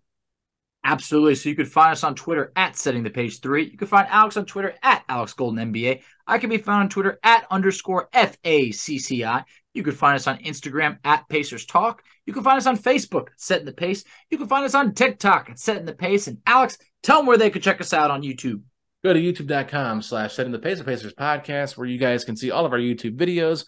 [0.89, 1.35] Absolutely.
[1.35, 3.69] So you could find us on Twitter at setting the page three.
[3.69, 6.01] You can find Alex on Twitter at Alex Golden NBA.
[6.29, 9.43] I can be found on Twitter at underscore F A C C I.
[9.75, 12.05] You can find us on Instagram at Pacers Talk.
[12.25, 14.05] You can find us on Facebook, Setting the Pace.
[14.31, 16.29] You can find us on TikTok at Setting the Pace.
[16.29, 18.63] And Alex, tell them where they could check us out on YouTube.
[19.03, 22.53] Go to youtube.com slash setting the pace of Pacers podcast, where you guys can see
[22.53, 23.67] all of our YouTube videos.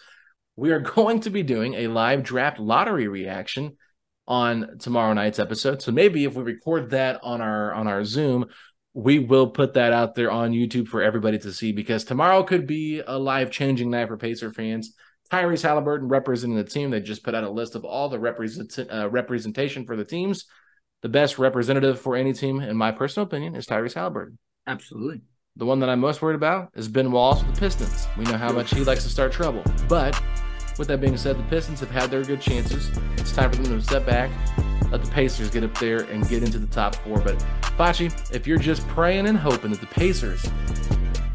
[0.55, 3.77] We are going to be doing a live draft lottery reaction
[4.29, 5.83] on tomorrow night's episode.
[5.83, 8.47] So maybe if we record that on our on our Zoom,
[8.93, 12.66] we will put that out there on YouTube for everybody to see because tomorrow could
[12.66, 14.95] be a life changing night for Pacer fans.
[15.33, 16.91] Tyrese Haliburton representing the team.
[16.91, 20.45] They just put out a list of all the represent, uh, representation for the teams.
[21.03, 24.37] The best representative for any team, in my personal opinion, is Tyrese Haliburton.
[24.66, 25.20] Absolutely.
[25.57, 28.07] The one that I'm most worried about is Ben Wallace with the Pistons.
[28.16, 29.62] We know how much he likes to start trouble.
[29.89, 30.20] But
[30.79, 32.91] with that being said, the Pistons have had their good chances.
[33.16, 34.31] It's time for them to step back,
[34.91, 37.20] let the Pacers get up there and get into the top four.
[37.20, 37.39] But
[37.76, 40.47] Facci, if you're just praying and hoping that the Pacers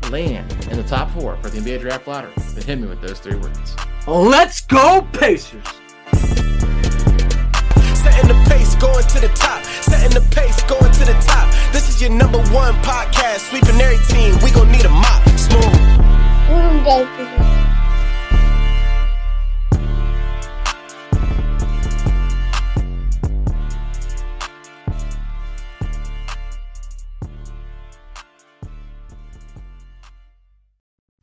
[0.10, 3.20] land in the top four for the NBA draft lottery, then hit me with those
[3.20, 3.76] three words.
[4.08, 5.64] Let's go, Pacers!
[8.04, 9.64] Setting the pace, going to the top.
[9.64, 11.50] Setting the pace, going to the top.
[11.72, 13.50] This is your number one podcast.
[13.50, 14.38] Sweeping every team.
[14.44, 15.24] We gonna need a mop.
[15.40, 17.63] Smooth.